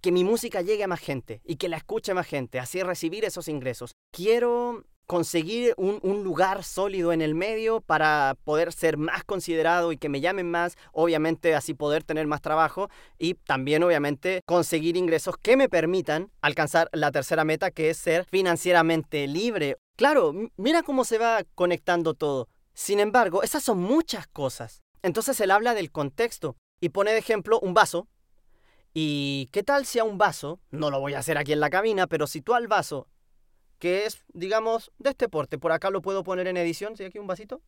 [0.00, 3.24] que mi música llegue a más gente y que la escuche más gente, así recibir
[3.24, 3.92] esos ingresos.
[4.10, 10.08] Quiero conseguir un, lugar sólido en el medio para poder ser más considerado y que
[10.08, 12.88] me llamen más, obviamente así poder tener más trabajo
[13.18, 18.24] y también obviamente conseguir ingresos que me permitan alcanzar la tercera meta que es ser
[18.24, 19.76] financieramente libre.
[19.96, 22.48] Claro, mira cómo se va conectando todo.
[22.72, 24.82] Sin embargo, esas son muchas cosas.
[25.02, 28.08] Entonces él habla del contexto y pone de ejemplo un vaso.
[28.94, 31.70] ¿Y qué tal si a un vaso, no lo voy a hacer aquí en la
[31.70, 33.08] cabina, pero si tú al vaso
[33.78, 35.58] que es, digamos, de este porte.
[35.58, 36.96] Por acá lo puedo poner en edición.
[36.96, 37.60] ¿Sí aquí un vasito?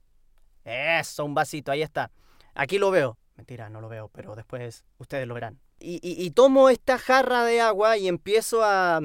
[0.64, 2.10] Eso, un vasito, ahí está.
[2.54, 3.18] Aquí lo veo.
[3.36, 5.60] Mentira, no lo veo, pero después ustedes lo verán.
[5.78, 9.00] Y, tomo esta jarra de agua y empiezo a,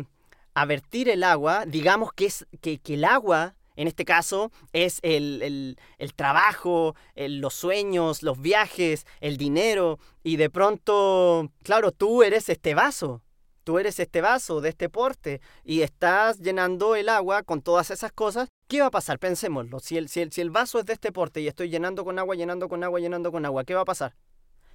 [0.54, 1.66] a vertir el agua.
[1.66, 8.24] Digamos que, es, que, el agua, en este caso, es el, el trabajo, los sueños,
[8.24, 10.00] los viajes, el dinero.
[10.24, 13.22] Y de pronto, claro, tú eres este vaso
[13.64, 18.12] tú eres este vaso de este porte y estás llenando el agua con todas esas
[18.12, 19.20] cosas, ¿qué va a pasar?
[19.20, 19.80] Pensémoslo.
[19.80, 22.70] Si el, si el, vaso es de este porte y estoy llenando con agua, llenando
[22.70, 24.16] con agua, llenando con agua, ¿qué va a pasar?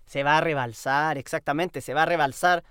[0.07, 2.64] Se va a rebalsar, exactamente, se va a rebalsar.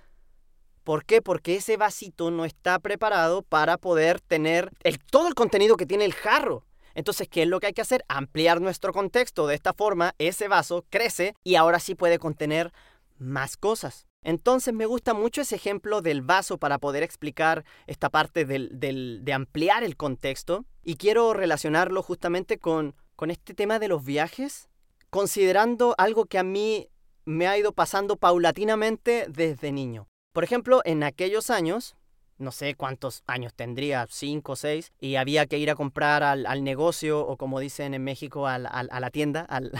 [0.84, 1.20] ¿Por qué?
[1.20, 6.04] Porque ese vasito no está preparado para poder tener el, todo el contenido que tiene
[6.04, 6.64] el jarro.
[6.94, 8.04] Entonces, ¿qué es lo que hay que hacer?
[8.08, 9.46] Ampliar nuestro contexto.
[9.46, 12.72] De esta forma, ese vaso crece y ahora sí puede contener
[13.18, 14.06] más cosas.
[14.26, 19.84] Entonces me gusta mucho ese ejemplo del vaso para poder explicar esta parte de ampliar
[19.84, 24.68] el contexto y quiero relacionarlo justamente con, con este tema de los viajes,
[25.10, 26.88] considerando algo que a mí
[27.24, 30.08] me ha ido pasando paulatinamente desde niño.
[30.32, 31.94] Por ejemplo, en aquellos años,
[32.38, 36.64] no sé cuántos años tendría, cinco o seis, y había que ir a comprar al,
[36.64, 39.72] negocio o como dicen en México, a la tienda, al,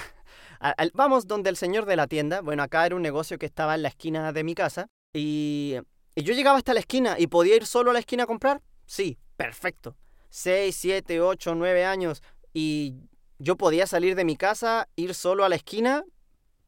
[0.95, 2.41] vamos donde el señor de la tienda.
[2.41, 4.89] Bueno, acá era un negocio que estaba en la esquina de mi casa.
[5.13, 5.77] Y,
[6.17, 8.63] yo llegaba hasta la esquina y podía ir solo a la esquina a comprar.
[8.87, 9.97] Sí, perfecto.
[10.31, 12.23] 6, 7, 8, 9 años.
[12.55, 12.95] Y
[13.39, 16.05] yo podía salir de mi casa, ir solo a la esquina.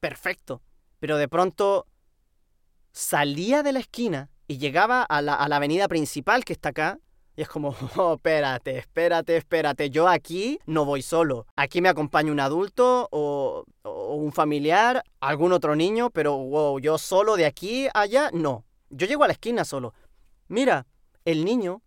[0.00, 0.62] Perfecto.
[1.00, 1.86] Pero de pronto
[2.92, 6.98] salía de la esquina y llegaba a la, a la avenida principal que está acá
[7.38, 11.46] y es como, oh, espérate, espérate, espérate, yo aquí no voy solo.
[11.54, 17.36] Aquí me acompaña un adulto o, un familiar, algún otro niño, pero wow, yo solo
[17.36, 18.64] de aquí allá, no.
[18.90, 19.94] Yo llego a la esquina solo.
[20.48, 20.88] Mira,
[21.24, 21.80] el niño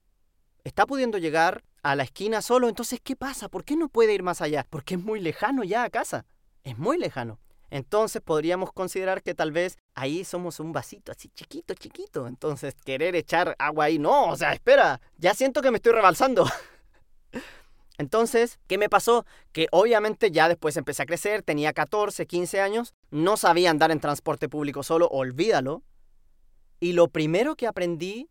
[0.63, 3.49] está pudiendo llegar a la esquina solo, entonces ¿qué pasa?
[3.49, 4.65] ¿Por qué no puede ir más allá?
[4.69, 6.25] Porque es muy lejano ya a casa.
[6.63, 7.40] Es muy lejano.
[7.71, 12.27] Entonces podríamos considerar que tal vez ahí somos un vasito así chiquito, chiquito.
[12.27, 16.45] Entonces querer echar agua ahí, no, o sea, espera, ya siento que me estoy rebalsando.
[17.97, 19.25] Entonces, ¿qué me pasó?
[19.53, 23.99] Que obviamente ya después empecé a crecer, tenía 14, 15 años, no sabía andar en
[23.99, 25.81] transporte público solo, olvídalo.
[26.79, 28.27] Y lo primero que aprendí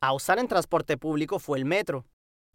[0.00, 2.06] a usar en transporte público fue el metro.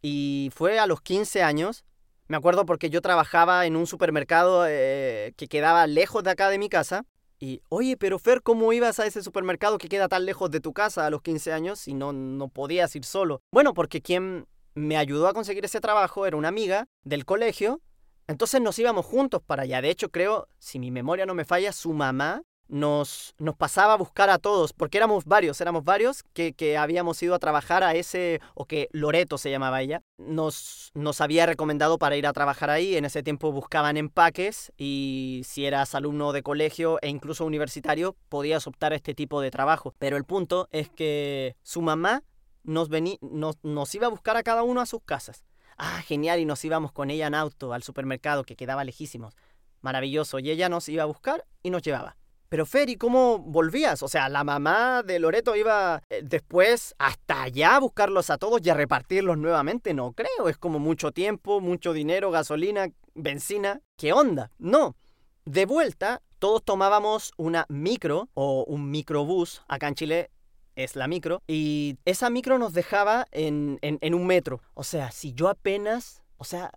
[0.02, 1.84] Y fue a los 15 años.
[2.28, 6.58] Me acuerdo porque yo trabajaba en un supermercado eh, que quedaba lejos de acá de
[6.58, 7.06] mi casa.
[7.40, 10.74] Y, oye, pero Fer, ¿cómo ibas a ese supermercado que queda tan lejos de tu
[10.74, 13.42] casa a los 15 años si no, no podías ir solo?
[13.52, 17.82] Bueno, porque quien me ayudó a conseguir ese trabajo era una amiga del colegio.
[18.28, 19.82] Entonces nos íbamos juntos para allá.
[19.82, 23.98] De hecho, creo, si mi memoria no me falla, su mamá nos, nos pasaba a
[23.98, 27.94] buscar a todos, porque éramos varios, éramos varios que, que, habíamos ido a trabajar a
[27.94, 32.70] ese, o que Loreto se llamaba ella, nos, nos había recomendado para ir a trabajar
[32.70, 32.96] ahí.
[32.96, 38.68] En ese tiempo buscaban empaques y si eras alumno de colegio e incluso universitario, podías
[38.68, 39.94] optar a este tipo de trabajo.
[40.00, 42.24] Pero el punto es que su mamá
[42.64, 45.44] nos, vení, nos, nos iba a buscar a cada uno a sus casas.
[45.78, 49.36] Ah, genial, y nos íbamos con ella en auto al supermercado que quedaba lejísimos.
[49.82, 52.18] Maravilloso, y ella nos iba a buscar y nos llevaba.
[52.56, 54.02] Pero Fer, cómo volvías?
[54.02, 58.62] O sea, la mamá de Loreto iba eh, después hasta allá a buscarlos a todos
[58.64, 59.94] y a repartirlos nuevamente.
[59.94, 63.82] No creo, es como mucho tiempo, mucho dinero, gasolina, benzina.
[63.98, 64.52] ¿Qué onda?
[64.58, 64.96] No.
[65.44, 69.62] De vuelta, todos tomábamos una micro o un microbús.
[69.68, 70.32] Acá en Chile
[70.78, 71.42] es la micro.
[71.50, 74.62] Y esa micro nos dejaba en, en, en un metro.
[74.76, 76.72] O sea, si yo apenas, o sea,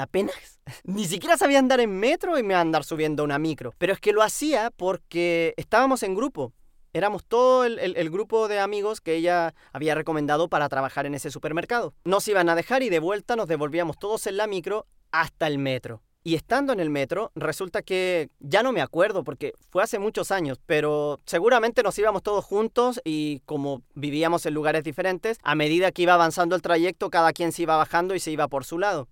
[0.00, 3.74] apenas ni siquiera sabía andar en metro y me iba a andar subiendo una micro.
[3.78, 6.52] Pero es que lo hacía porque estábamos en grupo.
[6.92, 11.14] Éramos todo el, el, el, grupo de amigos que ella había recomendado para trabajar en
[11.14, 11.94] ese supermercado.
[12.04, 15.58] Nos iban a dejar y de vuelta nos devolvíamos todos en la micro hasta el
[15.58, 16.02] metro.
[16.22, 20.30] Y estando en el metro, resulta que ya no me acuerdo porque fue hace muchos
[20.30, 25.92] años, pero seguramente nos íbamos todos juntos y como vivíamos en lugares diferentes, a medida
[25.92, 28.78] que iba avanzando el trayecto, cada quien se iba bajando y se iba por su
[28.78, 29.08] lado.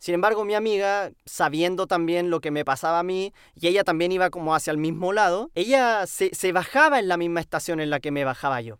[0.00, 4.12] Sin embargo, mi amiga, sabiendo también lo que me pasaba a mí, y ella también
[4.12, 8.00] iba como hacia el mismo lado, ella se, bajaba en la misma estación en la
[8.00, 8.78] que me bajaba yo.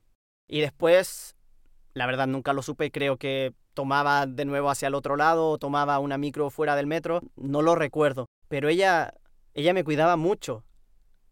[0.49, 1.37] Y después,
[1.93, 5.59] la verdad nunca lo supe, creo que tomaba de nuevo hacia el otro lado o
[5.59, 8.25] tomaba una micro fuera del metro, no lo recuerdo.
[8.49, 9.13] Pero ella,
[9.53, 10.65] ella me cuidaba mucho.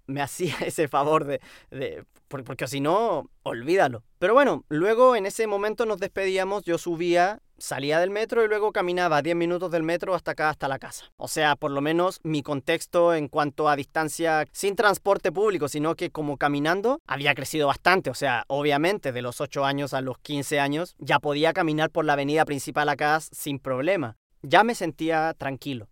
[0.08, 1.40] Me hacía ese favor de,
[1.70, 4.02] de porque si no, olvídalo.
[4.18, 8.72] Pero bueno, luego en ese momento nos despedíamos, yo subía salía del metro y luego
[8.72, 11.12] caminaba 10 minutos del metro hasta acá, hasta la casa.
[11.16, 15.94] O sea, por lo menos mi contexto en cuanto a distancia sin transporte público, sino
[15.96, 18.10] que como caminando, había crecido bastante.
[18.10, 22.04] O sea, obviamente de los 8 años a los 15 años ya podía caminar por
[22.04, 24.16] la avenida principal acá sin problema.
[24.42, 25.88] Ya me sentía tranquilo,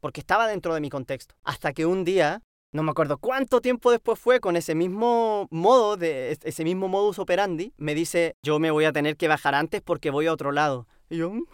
[0.00, 1.34] porque estaba dentro de mi contexto.
[1.44, 2.40] Hasta que un día
[2.74, 7.20] no me acuerdo cuánto tiempo después fue con ese mismo modo, de ese mismo modus
[7.20, 10.50] operandi, me dice, yo me voy a tener que bajar antes porque voy a otro
[10.50, 10.88] lado.
[11.08, 11.44] Y yo, mm".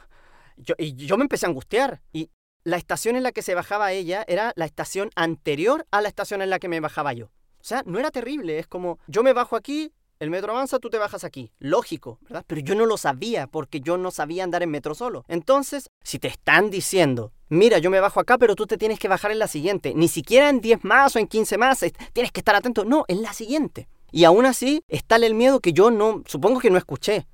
[0.57, 2.01] yo, y yo me empecé a angustiar.
[2.15, 2.31] Y
[2.65, 6.41] la estación en la que se bajaba ella era la estación anterior a la estación
[6.41, 7.27] en la que me bajaba yo.
[7.27, 10.91] O sea, no era terrible, es como, yo me bajo aquí, el metro avanza, tú
[10.91, 11.51] te bajas aquí.
[11.59, 12.45] Lógico, ¿verdad?
[12.47, 15.25] Pero yo no lo sabía porque yo no sabía andar en metro solo.
[15.29, 19.09] Entonces, si te están diciendo, mira, yo me bajo acá, pero tú te tienes que
[19.09, 21.81] bajar en la siguiente, ni siquiera en 10 más o en 15 más,
[22.13, 22.85] tienes que estar atento.
[22.85, 23.89] No, en la siguiente.
[24.13, 27.27] Y aún así, está el miedo que yo no, supongo que no escuché.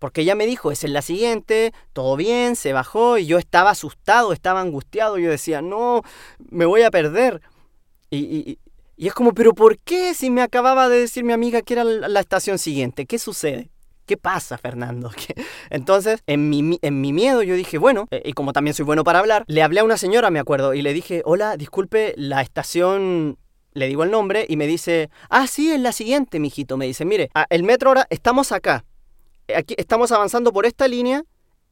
[0.00, 3.70] Porque ella me dijo, es en la siguiente, todo bien, se bajó y yo estaba
[3.70, 5.18] asustado, estaba angustiado.
[5.18, 6.02] Yo decía, no,
[6.38, 7.42] me voy a perder.
[8.08, 8.58] Y, y,
[9.00, 11.84] y es como, pero ¿por qué si me acababa de decir mi amiga que era
[11.84, 13.06] la estación siguiente?
[13.06, 13.70] ¿Qué sucede?
[14.04, 15.10] ¿Qué pasa, Fernando?
[15.70, 19.02] Entonces, en mi, en mi miedo, yo dije, bueno, eh, y como también soy bueno
[19.02, 22.42] para hablar, le hablé a una señora, me acuerdo, y le dije, hola, disculpe, la
[22.42, 23.38] estación
[23.72, 26.76] le digo el nombre y me dice, ah, sí, es la siguiente, mijito.
[26.76, 28.84] Me dice, mire, el metro ahora, estamos acá.
[29.56, 31.24] Aquí estamos avanzando por esta línea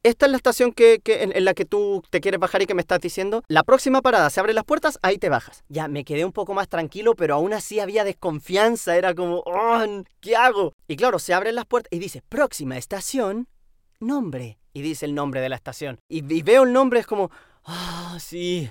[0.09, 2.81] esta es la estación que, en, la que tú te quieres bajar y que me
[2.81, 3.43] estás diciendo.
[3.47, 5.63] La próxima parada, se abren las puertas, ahí te bajas.
[5.69, 8.97] Ya me quedé un poco más tranquilo, pero aún así había desconfianza.
[8.97, 10.73] Era como, oh, ¿qué hago?
[10.87, 13.47] Y claro, se abren las puertas y dice, próxima estación,
[13.99, 14.59] nombre.
[14.73, 15.99] Y dice el nombre de la estación.
[16.07, 17.31] Y, veo el nombre, es como,
[17.65, 18.69] ah, sí,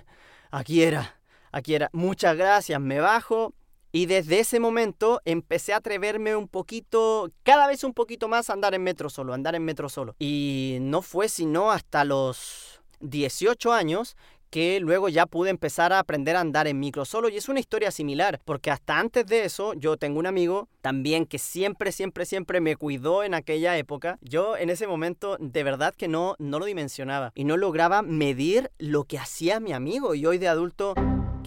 [0.50, 1.20] aquí era,
[1.50, 1.90] aquí era.
[1.92, 3.54] Muchas gracias, me bajo.
[3.90, 8.52] Y desde ese momento empecé a atreverme un poquito, cada vez un poquito más a
[8.52, 10.14] andar en metro solo, andar en metro solo.
[10.18, 14.16] Y no fue sino hasta los 18 años
[14.50, 17.60] que luego ya pude empezar a aprender a andar en micro solo y es una
[17.60, 22.24] historia similar, porque hasta antes de eso yo tengo un amigo también que siempre, siempre,
[22.24, 24.18] siempre me cuidó en aquella época.
[24.22, 28.70] Yo en ese momento de verdad que no, no lo dimensionaba y no lograba medir
[28.78, 30.94] lo que hacía mi amigo y hoy de adulto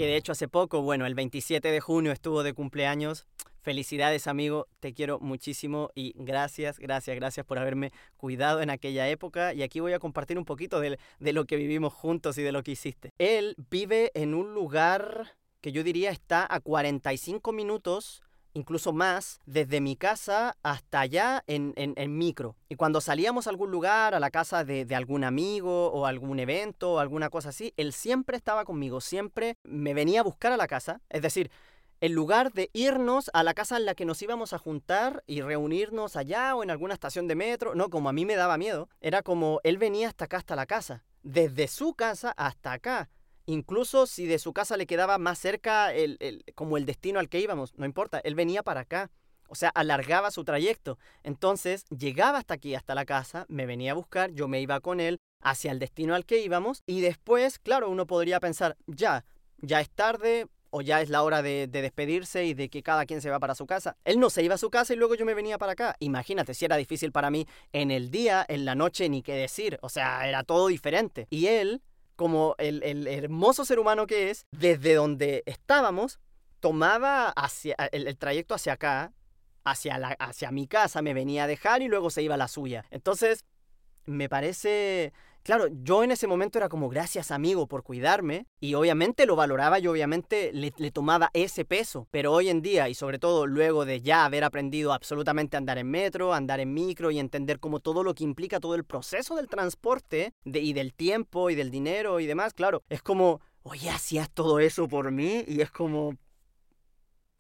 [0.02, 3.28] que de hecho hace poco, bueno, el 27 de junio estuvo de cumpleaños.
[3.62, 9.54] Felicidades amigo, te quiero muchísimo y gracias, gracias, gracias por haberme cuidado en aquella época
[9.54, 12.52] y aquí voy a compartir un poquito de, de, lo que vivimos juntos y de
[12.52, 13.12] lo que hiciste.
[13.20, 18.24] Él vive en un lugar que yo diría está a 45 minutos
[18.54, 22.56] incluso más, desde mi casa hasta allá en, en, micro.
[22.70, 26.40] Y cuando salíamos a algún lugar, a la casa de, de, algún amigo o algún
[26.40, 30.58] evento o alguna cosa así, él siempre estaba conmigo, siempre me venía a buscar a
[30.58, 31.02] la casa.
[31.10, 31.52] Es decir,
[32.02, 35.42] en lugar de irnos a la casa en la que nos íbamos a juntar y
[35.42, 38.90] reunirnos allá o en alguna estación de metro, no, como a mí me daba miedo,
[39.02, 43.10] era como él venía hasta acá, hasta la casa, desde su casa hasta acá.
[43.52, 47.42] Incluso si de su casa le quedaba más cerca el, como el destino al que
[47.42, 49.12] íbamos, no importa, él venía para acá.
[49.50, 50.98] O sea, alargaba su trayecto.
[51.24, 55.02] Entonces, llegaba hasta aquí, hasta la casa, me venía a buscar, yo me iba con
[55.02, 59.26] él hacia el destino al que íbamos y después, claro, uno podría pensar, ya,
[59.58, 63.22] ya es tarde, o ya es la hora de, despedirse y de que cada quien
[63.22, 63.98] se va para su casa.
[64.06, 65.96] Él no se iba a su casa y luego yo me venía para acá.
[66.00, 69.78] Imagínate si era difícil para mí en el día, en la noche, ni qué decir.
[69.82, 71.28] O sea, era todo diferente.
[71.30, 71.82] Y él,
[72.22, 76.20] como el, hermoso ser humano que es, desde donde estábamos,
[76.60, 79.12] tomaba hacia, el, trayecto hacia acá,
[79.64, 82.48] hacia, la, hacia mi casa, me venía a dejar y luego se iba a la
[82.48, 82.86] suya.
[82.92, 83.44] Entonces,
[84.06, 85.14] me parece
[85.44, 89.80] Claro, yo en ese momento era como gracias amigo por cuidarme y obviamente lo valoraba
[89.80, 92.08] y obviamente le, tomaba ese peso.
[92.12, 95.80] Pero hoy en día y sobre todo luego de ya haber aprendido absolutamente a andar
[95.80, 99.36] en metro, andar en micro y entender como todo lo que implica todo el proceso
[99.36, 104.30] del transporte y del tiempo y del dinero y demás, claro, es como, oye, hacías
[104.30, 106.18] todo eso por mí y es como,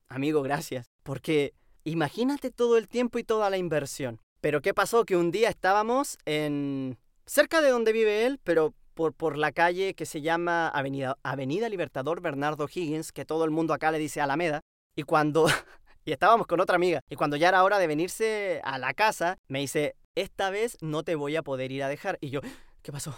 [0.08, 0.88] amigo, gracias.
[1.04, 4.20] Porque imagínate todo el tiempo y toda la inversión.
[4.39, 5.06] Pero ¿qué pasó?
[5.06, 9.94] Que un día estábamos en cerca de donde vive él, pero por, por la calle
[9.94, 14.22] que se llama Avenida, Avenida Libertador Bernardo Higgins, que todo el mundo acá le dice
[14.22, 14.62] Alameda.
[14.96, 15.48] Y cuando...
[16.06, 17.02] y estábamos con otra amiga.
[17.10, 21.04] Y cuando ya era hora de venirse a la casa, me dice, esta vez no
[21.04, 22.18] te voy a poder ir a dejar.
[22.22, 22.42] Y yo,
[22.82, 23.16] ¿qué pasó?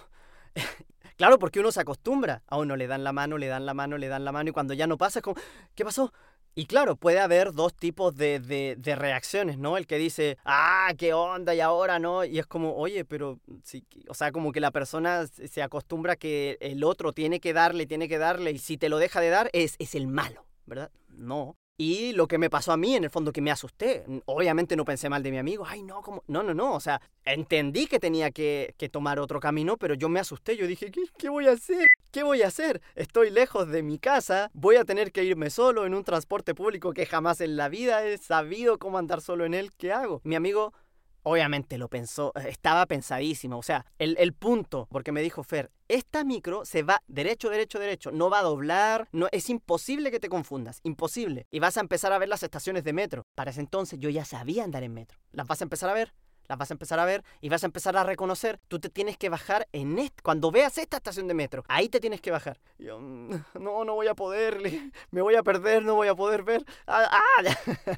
[1.17, 2.43] claro, porque uno se acostumbra.
[2.47, 4.49] A uno le dan la mano, le dan la mano, le dan la mano.
[4.49, 5.39] Y cuando ya no pasa, es como,
[5.75, 6.13] ¿qué pasó?
[6.55, 9.75] Y claro, puede haber dos tipos de, de, reacciones, ¿no?
[9.75, 12.23] El que dice, ah, qué onda, y ahora no.
[12.23, 16.57] Y es como, oye, pero, sí, o sea, como que la persona se acostumbra que
[16.61, 19.49] el otro tiene que darle, tiene que darle, y si te lo deja de dar,
[19.53, 20.91] es, es el malo, ¿verdad?
[21.09, 21.57] No.
[21.75, 24.05] Y lo que me pasó a mí, en el fondo, que me asusté.
[24.25, 25.65] Obviamente no pensé mal de mi amigo.
[25.67, 26.23] Ay, no, como...
[26.27, 26.73] No, no, no.
[26.73, 30.55] O sea, entendí que tenía que, tomar otro camino, pero yo me asusté.
[30.55, 31.87] Yo dije, ¿qué, ¿qué voy a hacer?
[32.11, 32.79] ¿Qué voy a hacer?
[32.93, 34.51] Estoy lejos de mi casa.
[34.53, 38.05] Voy a tener que irme solo en un transporte público que jamás en la vida
[38.05, 39.71] he sabido cómo andar solo en él.
[39.75, 40.21] ¿Qué hago?
[40.23, 40.73] Mi amigo
[41.23, 43.57] Obviamente lo pensó, estaba pensadísimo.
[43.57, 47.79] O sea, el, el, punto, porque me dijo Fer, esta micro se va derecho, derecho,
[47.79, 48.11] derecho.
[48.11, 51.47] No va a doblar, no, es imposible que te confundas, imposible.
[51.51, 53.25] Y vas a empezar a ver las estaciones de metro.
[53.35, 55.17] Para ese entonces yo ya sabía andar en metro.
[55.31, 56.13] Las vas a empezar a ver,
[56.47, 58.59] las vas a empezar a ver y vas a empezar a reconocer.
[58.67, 61.99] Tú te tienes que bajar en este, cuando veas esta estación de metro, ahí te
[61.99, 62.59] tienes que bajar.
[62.77, 64.59] yo, mm, no, no voy a poder,
[65.11, 66.65] me voy a perder, no voy a poder ver.
[66.87, 67.09] ¡Ah!
[67.11, 67.97] ah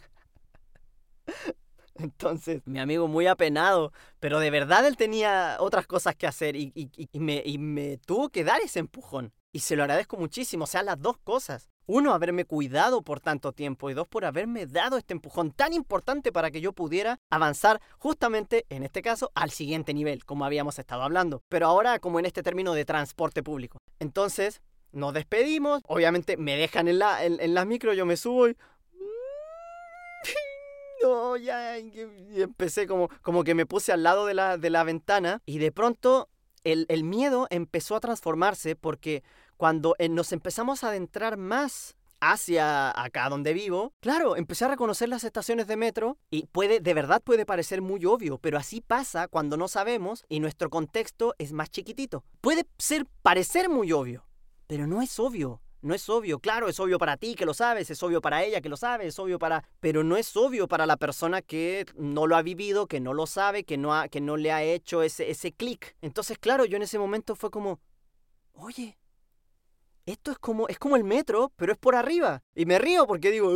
[2.00, 6.72] Entonces, mi amigo muy apenado, pero de verdad él tenía otras cosas que hacer y,
[7.14, 9.34] me, tuvo que dar ese empujón.
[9.52, 11.70] Y se lo agradezco muchísimo, o sea, las dos cosas.
[11.88, 16.34] Uno, haberme cuidado por tanto tiempo y dos, por haberme dado este empujón tan importante
[16.34, 21.04] para que yo pudiera avanzar justamente, en este caso, al siguiente nivel, como habíamos estado
[21.04, 21.42] hablando.
[21.48, 23.78] Pero ahora como en este término de transporte público.
[24.00, 24.62] Entonces,
[24.96, 28.58] nos despedimos, obviamente me dejan en la, en, la micro, yo me subo y
[31.38, 31.78] ya.
[31.80, 35.60] Y empecé como, como que me puse al lado de la, de la ventana y
[35.60, 36.30] de pronto
[36.64, 39.24] el, el miedo empezó a transformarse porque
[39.58, 45.10] cuando eh, nos empezamos a adentrar más hacia acá donde vivo, claro, empecé a reconocer
[45.10, 49.28] las estaciones de metro y puede, de verdad puede parecer muy obvio, pero así pasa
[49.28, 52.24] cuando no sabemos y nuestro contexto es más chiquitito.
[52.42, 54.26] Puede ser, parecer muy obvio,
[54.68, 55.62] pero no es obvio.
[55.86, 58.60] No es obvio, claro, es obvio para ti que lo sabes, es obvio para ella
[58.60, 59.64] que lo sabe, es obvio para...
[59.82, 63.28] Pero no es obvio para la persona que no lo ha vivido, que no lo
[63.28, 65.96] sabe, que no, ha, que no le ha hecho ese, ese clic.
[66.02, 67.80] Entonces, claro, yo en ese momento fue como,
[68.54, 68.98] oye,
[70.08, 72.42] esto es como, es como el metro, pero es por arriba.
[72.56, 73.56] Y me río porque digo,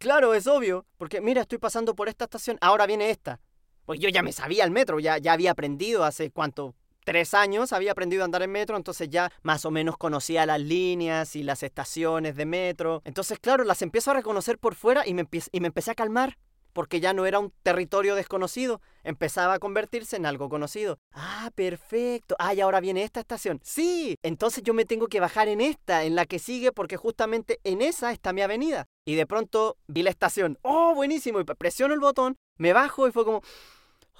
[0.00, 0.84] claro, es obvio.
[0.96, 3.38] Porque mira, estoy pasando por esta estación, ahora viene esta.
[3.84, 6.74] Pues yo ya me sabía el metro, ya, ya había aprendido hace cuánto,
[7.08, 10.60] tres años había aprendido a andar en metro, entonces ya más o menos conocía las
[10.60, 13.00] líneas y las estaciones de metro.
[13.06, 16.36] Entonces, claro, las empiezo a reconocer por fuera y me, y me empecé a calmar
[16.74, 20.98] porque ya no era un territorio desconocido, empezaba a convertirse en algo conocido.
[21.12, 22.36] Ah, perfecto.
[22.38, 23.58] Ah, y ahora viene esta estación.
[23.64, 27.58] Sí, entonces yo me tengo que bajar en esta, en la que sigue, porque justamente
[27.64, 28.84] en esa está mi avenida.
[29.06, 30.58] Y de pronto vi la estación.
[30.62, 31.40] Oh, buenísimo.
[31.40, 33.42] Y presiono el botón, me bajo y fue como...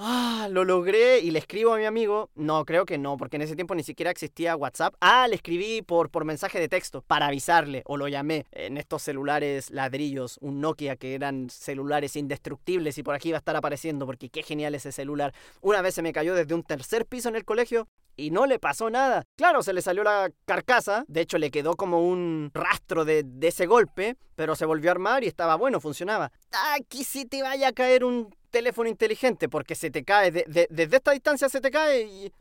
[0.00, 2.30] Ah, lo logré y le escribo a mi amigo.
[2.36, 4.94] No, creo que no, porque en ese tiempo ni siquiera existía WhatsApp.
[5.00, 9.02] Ah, le escribí por, por mensaje de texto para avisarle, o lo llamé en estos
[9.02, 14.06] celulares ladrillos, un Nokia que eran celulares indestructibles y por aquí iba a estar apareciendo,
[14.06, 15.34] porque qué genial ese celular.
[15.62, 17.88] Una vez se me cayó desde un tercer piso en el colegio
[18.18, 19.24] y no le pasó nada.
[19.36, 23.48] Claro, se le salió la carcasa, de hecho le quedó como un rastro de, de,
[23.48, 26.30] ese golpe, pero se volvió a armar y estaba bueno, funcionaba.
[26.76, 31.12] Aquí sí te vaya a caer un teléfono inteligente porque se te cae, desde esta
[31.12, 32.32] distancia se te cae y,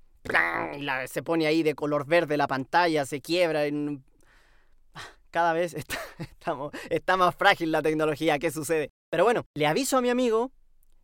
[1.07, 3.65] se pone ahí de color verde la pantalla, se quiebra.
[3.65, 4.03] En...
[5.31, 5.97] Cada vez está,
[6.89, 8.89] está más frágil la tecnología, ¿qué sucede?
[9.09, 10.51] Pero bueno, le aviso a mi amigo,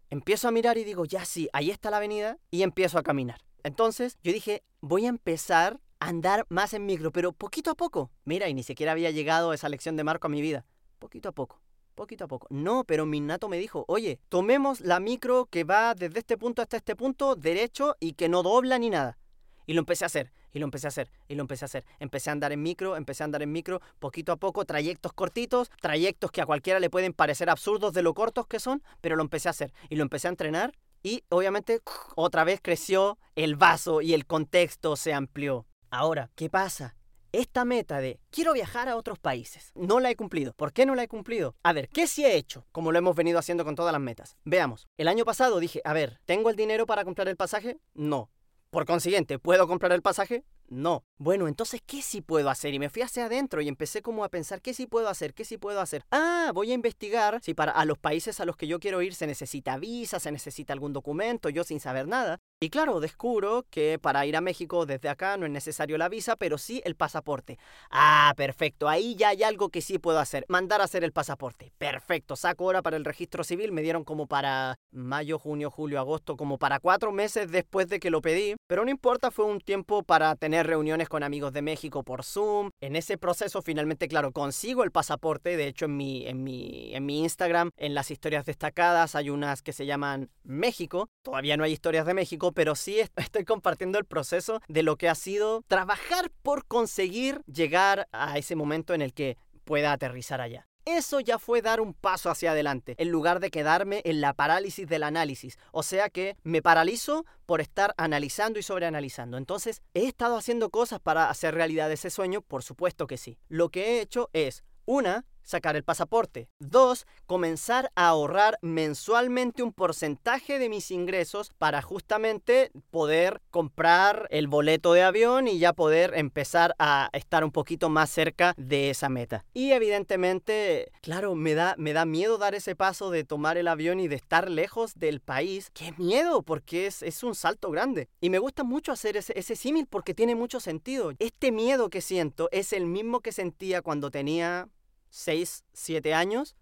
[0.09, 3.39] empiezo a mirar y digo, ya sí, ahí está la avenida y empiezo a caminar.
[3.63, 8.11] Entonces yo dije, voy a empezar a andar más en micro, pero poquito a poco.
[8.25, 10.65] Mira, y ni siquiera había llegado esa lección de Marco a mi vida.
[10.99, 12.47] Poquito a poco poquito a poco.
[12.49, 16.61] No, pero mi nato me dijo, oye, tomemos la micro que va desde este punto
[16.61, 19.17] hasta este punto derecho y que no dobla ni nada.
[19.65, 21.85] Y lo empecé a hacer, y lo empecé a hacer, y lo empecé a hacer.
[21.99, 25.71] Empecé a andar en micro, empecé a andar en micro, poquito a poco, trayectos cortitos,
[25.79, 29.23] trayectos que a cualquiera le pueden parecer absurdos de lo cortos que son, pero lo
[29.23, 29.73] empecé a hacer.
[29.89, 30.73] Y lo empecé a entrenar,
[31.03, 31.81] y obviamente
[32.15, 35.67] otra vez creció el vaso y el contexto se amplió.
[35.91, 36.95] Ahora, ¿qué pasa?
[37.33, 39.71] esta meta de quiero viajar a otros países.
[39.73, 40.53] No la he cumplido.
[40.53, 41.55] ¿Por qué no la he cumplido?
[41.63, 42.65] A ver, ¿qué sí he hecho?
[42.71, 44.37] Como lo hemos venido haciendo con todas las metas.
[44.45, 44.87] Veamos.
[44.97, 47.79] El año pasado dije, a ver, ¿tengo el dinero para comprar el pasaje?
[47.95, 48.29] No.
[48.69, 50.45] Por consiguiente, ¿puedo comprar el pasaje?
[50.73, 51.03] No.
[51.19, 52.73] Bueno, entonces, ¿qué sí puedo hacer?
[52.73, 55.33] Y me fui hacia adentro y empecé como a pensar, ¿qué sí puedo hacer?
[55.33, 56.03] ¿Qué sí puedo hacer?
[56.11, 59.13] Ah, voy a investigar si para a los países a los que yo quiero ir
[59.13, 62.39] se necesita visa, se necesita algún documento, yo sin saber nada.
[62.59, 66.35] Y claro, descubro que para ir a México desde acá no es necesario la visa,
[66.35, 67.59] pero sí el pasaporte.
[67.91, 70.45] Ah, perfecto, ahí ya hay algo que sí puedo hacer.
[70.47, 71.73] Mandar a hacer el pasaporte.
[71.77, 76.35] Perfecto, saco ahora para el registro civil, me dieron como para mayo, junio, julio, agosto,
[76.35, 78.55] como para cuatro meses después de que lo pedí.
[78.67, 82.71] Pero no importa, fue un tiempo para tener reuniones con amigos de México por Zoom.
[82.81, 85.57] En ese proceso finalmente, claro, consigo el pasaporte.
[85.57, 89.61] De hecho, en mi, en mi, en mi Instagram, en las historias destacadas, hay unas
[89.61, 91.09] que se llaman México.
[91.21, 95.09] Todavía no hay historias de México, pero sí estoy compartiendo el proceso de lo que
[95.09, 100.67] ha sido trabajar por conseguir llegar a ese momento en el que pueda aterrizar allá.
[100.85, 104.87] Eso ya fue dar un paso hacia adelante, en lugar de quedarme en la parálisis
[104.87, 105.57] del análisis.
[105.71, 109.37] O sea que me paralizo por estar analizando y sobreanalizando.
[109.37, 112.41] Entonces, ¿he estado haciendo cosas para hacer realidad ese sueño?
[112.41, 113.37] Por supuesto que sí.
[113.47, 116.49] Lo que he hecho es, una, sacar el pasaporte.
[116.59, 124.47] Dos, comenzar a ahorrar mensualmente un porcentaje de mis ingresos para justamente poder comprar el
[124.47, 129.09] boleto de avión y ya poder empezar a estar un poquito más cerca de esa
[129.09, 129.45] meta.
[129.53, 133.99] Y evidentemente, claro, me da, me da miedo dar ese paso de tomar el avión
[133.99, 135.69] y de estar lejos del país.
[135.73, 136.41] ¡Qué miedo!
[136.43, 138.09] Porque es, es un salto grande.
[138.21, 141.11] Y me gusta mucho hacer ese, ese símil porque tiene mucho sentido.
[141.19, 144.69] Este miedo que siento es el mismo que sentía cuando tenía
[145.13, 146.55] 6, 7 años,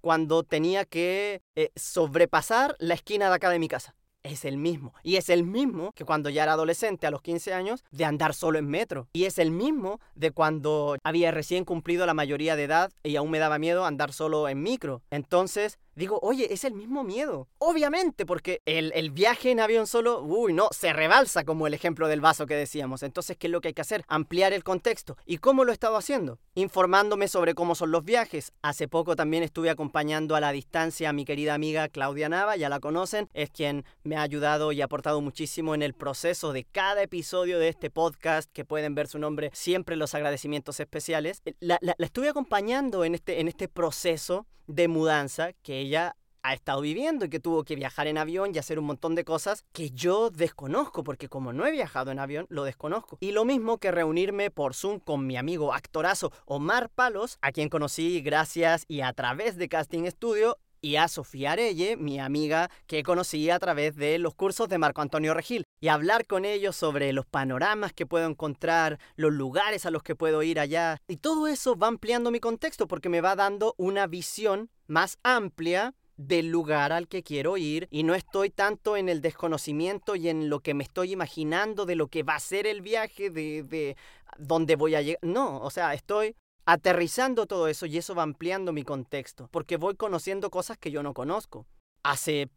[0.00, 3.96] cuando tenía que eh, sobrepasar la esquina de acá de mi casa.
[4.22, 4.94] Es el mismo.
[5.02, 8.34] Y es el mismo que cuando ya era adolescente, a los 15 años, de andar
[8.34, 9.08] solo en metro.
[9.12, 13.30] Y es el mismo de cuando había recién cumplido la mayoría de edad y aún
[13.30, 15.02] me daba miedo andar solo en micro.
[15.10, 17.46] Entonces, digo, oye, es el mismo miedo.
[17.58, 22.08] Obviamente, porque el, el, viaje en avión solo, uy, no, se rebalsa como el ejemplo
[22.08, 23.02] del vaso que decíamos.
[23.02, 24.04] Entonces, ¿qué es lo que hay que hacer?
[24.08, 25.16] Ampliar el contexto.
[25.26, 26.40] ¿Y cómo lo he estado haciendo?
[26.54, 28.52] Informándome sobre cómo son los viajes.
[28.62, 32.68] Hace poco también estuve acompañando a la distancia a mi querida amiga Claudia Nava, ya
[32.68, 37.02] la conocen, es quien me ha ayudado y aportado muchísimo en el proceso de cada
[37.02, 41.42] episodio de este podcast, que pueden ver su nombre siempre los agradecimientos especiales.
[41.60, 46.54] La, la, la estuve acompañando en este, en este proceso de mudanza que ella ha
[46.54, 49.64] estado viviendo y que tuvo que viajar en avión y hacer un montón de cosas
[49.72, 53.18] que yo desconozco, porque como no he viajado en avión, lo desconozco.
[53.20, 57.68] Y lo mismo que reunirme por Zoom con mi amigo actorazo Omar Palos, a quien
[57.68, 63.02] conocí gracias y a través de Casting Studio, y a Sofía Arelle, mi amiga que
[63.02, 67.12] conocí a través de los cursos de Marco Antonio Regil, y hablar con ellos sobre
[67.12, 71.48] los panoramas que puedo encontrar, los lugares a los que puedo ir allá, y todo
[71.48, 76.92] eso va ampliando mi contexto porque me va dando una visión más amplia del lugar
[76.92, 80.74] al que quiero ir y no estoy tanto en el desconocimiento y en lo que
[80.74, 83.96] me estoy imaginando de lo que va a ser el viaje, de, de
[84.36, 85.20] dónde voy a llegar.
[85.22, 86.36] No, o sea, estoy
[86.66, 91.02] aterrizando todo eso y eso va ampliando mi contexto, porque voy conociendo cosas que yo
[91.02, 91.66] no conozco.
[92.02, 92.50] Hace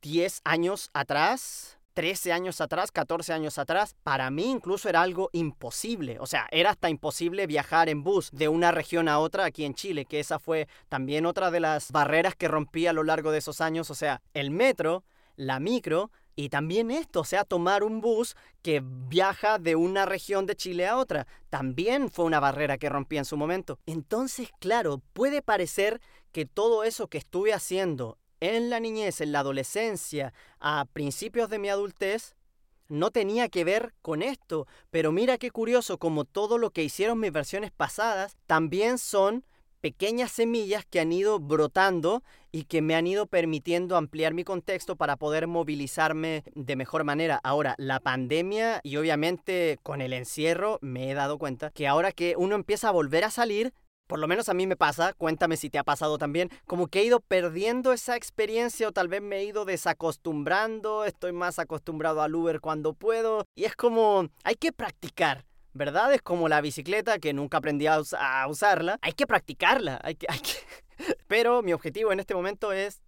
[0.00, 6.18] 10 años atrás, 13 años atrás, 14 años atrás, para mí incluso era algo imposible.
[6.20, 9.74] O sea, era hasta imposible viajar en bus de una región a otra aquí en
[9.74, 13.38] Chile, que esa fue también otra de las barreras que rompí a lo largo de
[13.38, 13.90] esos años.
[13.90, 15.04] O sea, el metro
[15.36, 20.46] la micro y también esto, o sea, tomar un bus que viaja de una región
[20.46, 23.78] de Chile a otra, también fue una barrera que rompí en su momento.
[23.84, 26.00] Entonces, claro, puede parecer
[26.32, 31.60] que todo eso que estuve haciendo en la niñez, en la adolescencia, a principios de
[31.60, 32.34] mi adultez,
[32.88, 34.66] no tenía que ver con esto.
[34.90, 39.44] Pero mira qué curioso, como todo lo que hicieron mis versiones pasadas, también son
[39.80, 44.96] pequeñas semillas que han ido brotando y que me han ido permitiendo ampliar mi contexto
[44.96, 47.40] para poder movilizarme de mejor manera.
[47.44, 52.34] Ahora, la pandemia y obviamente con el encierro me he dado cuenta que ahora que
[52.36, 53.72] uno empieza a volver a salir,
[54.12, 57.00] por lo menos a mí me pasa, cuéntame si te ha pasado también, como que
[57.00, 62.20] he ido perdiendo esa experiencia o tal vez me he ido desacostumbrando, estoy más acostumbrado
[62.20, 65.46] al Uber cuando puedo y es como hay que practicar.
[65.72, 66.12] ¿verdad?
[66.12, 68.02] Es como la bicicleta que nunca aprendí a,
[68.46, 68.98] usarla.
[69.00, 69.98] Hay que practicarla.
[70.04, 71.14] Hay que, hay que...
[71.26, 73.00] Pero mi objetivo en este momento es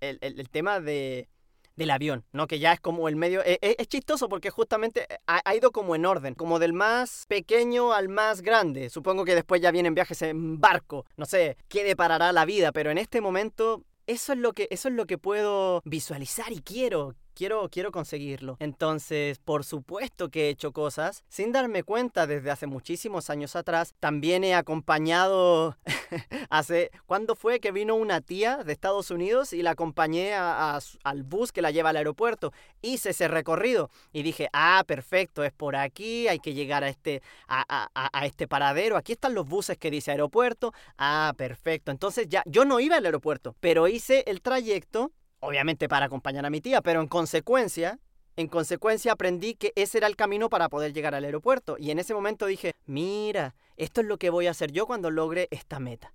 [0.00, 1.28] el, el, tema de,
[1.76, 2.46] del avión, ¿no?
[2.46, 3.42] Que ya es como el medio...
[3.42, 7.24] Es, e, es chistoso porque justamente ha, ha, ido como en orden, como del más
[7.28, 8.90] pequeño al más grande.
[8.90, 11.06] Supongo que después ya vienen viajes en barco.
[11.16, 14.88] No sé qué deparará la vida, pero en este momento eso es lo que, eso
[14.88, 18.56] es lo que puedo visualizar y quiero quiero, quiero conseguirlo.
[18.60, 23.94] Entonces, por supuesto que he hecho cosas sin darme cuenta desde hace muchísimos años atrás.
[24.00, 25.76] También he acompañado
[26.50, 26.90] hace...
[27.06, 31.62] ¿Cuándo fue que vino una tía de Estados Unidos y la acompañé al bus que
[31.62, 32.52] la lleva al aeropuerto?
[32.80, 37.22] Hice ese recorrido y dije, ah, perfecto, es por aquí, hay que llegar a este,
[37.48, 38.96] a, a este paradero.
[38.96, 40.72] Aquí están los buses que dice aeropuerto.
[40.98, 41.90] Ah, perfecto.
[41.90, 46.50] Entonces ya, yo no iba al aeropuerto, pero hice el trayecto obviamente para acompañar a
[46.50, 47.98] mi tía, pero en consecuencia,
[48.36, 51.76] en consecuencia aprendí que ese era el camino para poder llegar al aeropuerto.
[51.78, 55.10] Y en ese momento dije, mira, esto es lo que voy a hacer yo cuando
[55.10, 56.14] logre esta meta.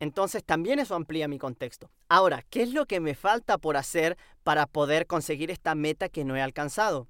[0.00, 1.90] Entonces también eso amplía mi contexto.
[2.08, 6.24] Ahora, ¿qué es lo que me falta por hacer para poder conseguir esta meta que
[6.24, 7.06] no he alcanzado?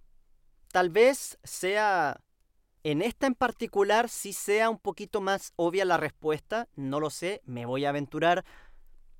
[0.70, 2.20] Tal vez sea...
[2.82, 7.40] En esta en particular sí sea un poquito más obvia la respuesta, no lo sé,
[7.46, 8.44] me voy a aventurar,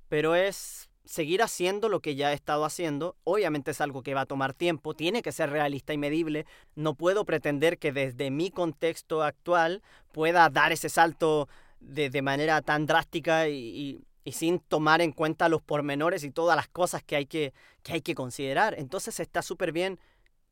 [0.07, 3.15] pero es seguir haciendo lo que ya he estado haciendo.
[3.23, 6.45] Obviamente es algo que va a tomar tiempo, tiene que ser realista y medible.
[6.75, 11.47] No puedo pretender que desde mi contexto actual pueda dar ese salto
[11.79, 16.55] de, de manera tan drástica y, y, sin tomar en cuenta los pormenores y todas
[16.55, 17.53] las cosas que hay que,
[17.83, 18.73] que, hay que considerar.
[18.77, 19.99] Entonces está súper bien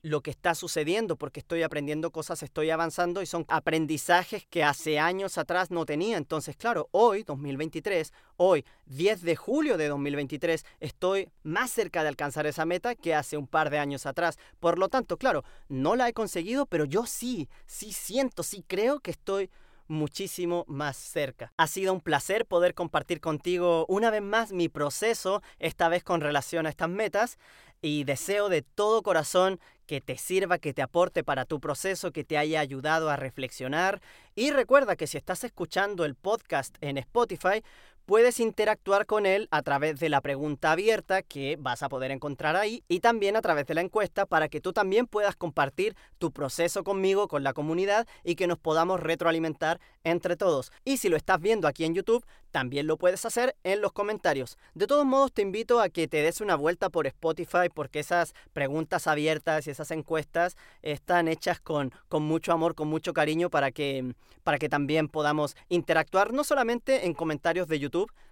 [0.04, 5.00] lo que está sucediendo porque estoy aprendiendo cosas, estoy avanzando y son aprendizajes que hace
[5.00, 6.18] años atrás no tenía.
[6.18, 12.46] Entonces, claro, hoy, 2023, hoy, 10 de julio de 2023, estoy más cerca de alcanzar
[12.46, 14.38] esa meta que hace un par de años atrás.
[14.60, 19.00] Por lo tanto, claro, no la he conseguido, pero yo sí, sí siento, sí creo
[19.00, 19.50] que estoy
[19.88, 21.54] muchísimo más cerca.
[21.58, 26.22] Ha sido un placer poder compartir contigo una vez más mi proceso, esta vez con
[26.22, 27.38] relación a estas metas,
[27.84, 32.24] y deseo de todo corazón que te sirva, que te aporte para tu proceso, que
[32.24, 34.02] te haya ayudado a reflexionar.
[34.36, 37.62] Y recuerda que si estás escuchando el podcast en Spotify,
[38.06, 42.56] puedes interactuar con él a través de la pregunta abierta que vas a poder encontrar
[42.56, 46.32] ahí y también a través de la encuesta para que tú también puedas compartir tu
[46.32, 50.72] proceso conmigo, con la comunidad y que nos podamos retroalimentar entre todos.
[50.84, 54.58] Y si lo estás viendo aquí en YouTube, también lo puedes hacer en los comentarios.
[54.76, 58.34] De todos modos, te invito a que te des una vuelta por Spotify porque esas
[58.54, 63.72] preguntas abiertas y esas encuestas están hechas con, con mucho amor, con mucho cariño para
[63.72, 64.14] que,
[64.44, 67.80] para que también podamos interactuar no solamente en comentarios de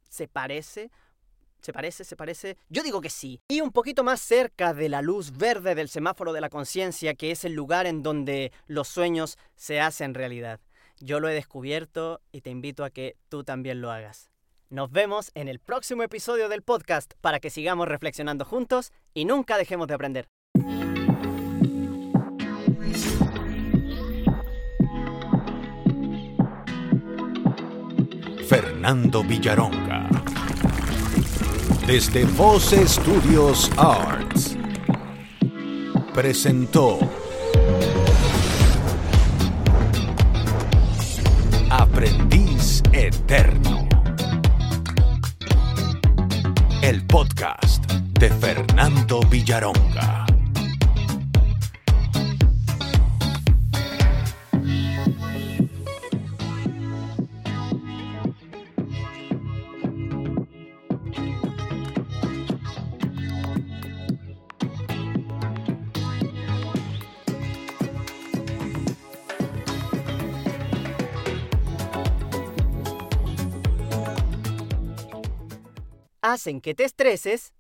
[0.10, 0.90] se parece
[1.62, 2.04] ¿Se parece?
[2.04, 2.58] ¿Se parece?
[2.70, 3.42] Yo digo que sí.
[3.48, 7.32] Y un poquito más cerca de la luz verde del semáforo de la conciencia, que
[7.32, 10.60] es el lugar en donde los sueños se hacen realidad.
[11.00, 14.32] Yo lo he descubierto y te invito a que tú también lo hagas.
[14.70, 19.58] Nos vemos en el próximo episodio del podcast para que sigamos reflexionando juntos y nunca
[19.58, 20.28] dejemos de aprender.
[28.88, 30.08] Fernando Villaronga.
[31.86, 34.58] Desde Voz Studios Arts.
[36.14, 36.98] Presentó
[41.70, 43.90] Aprendiz Eterno.
[46.82, 50.37] El podcast de Fernando Villaronga.
[76.38, 77.52] Hacen que te estreses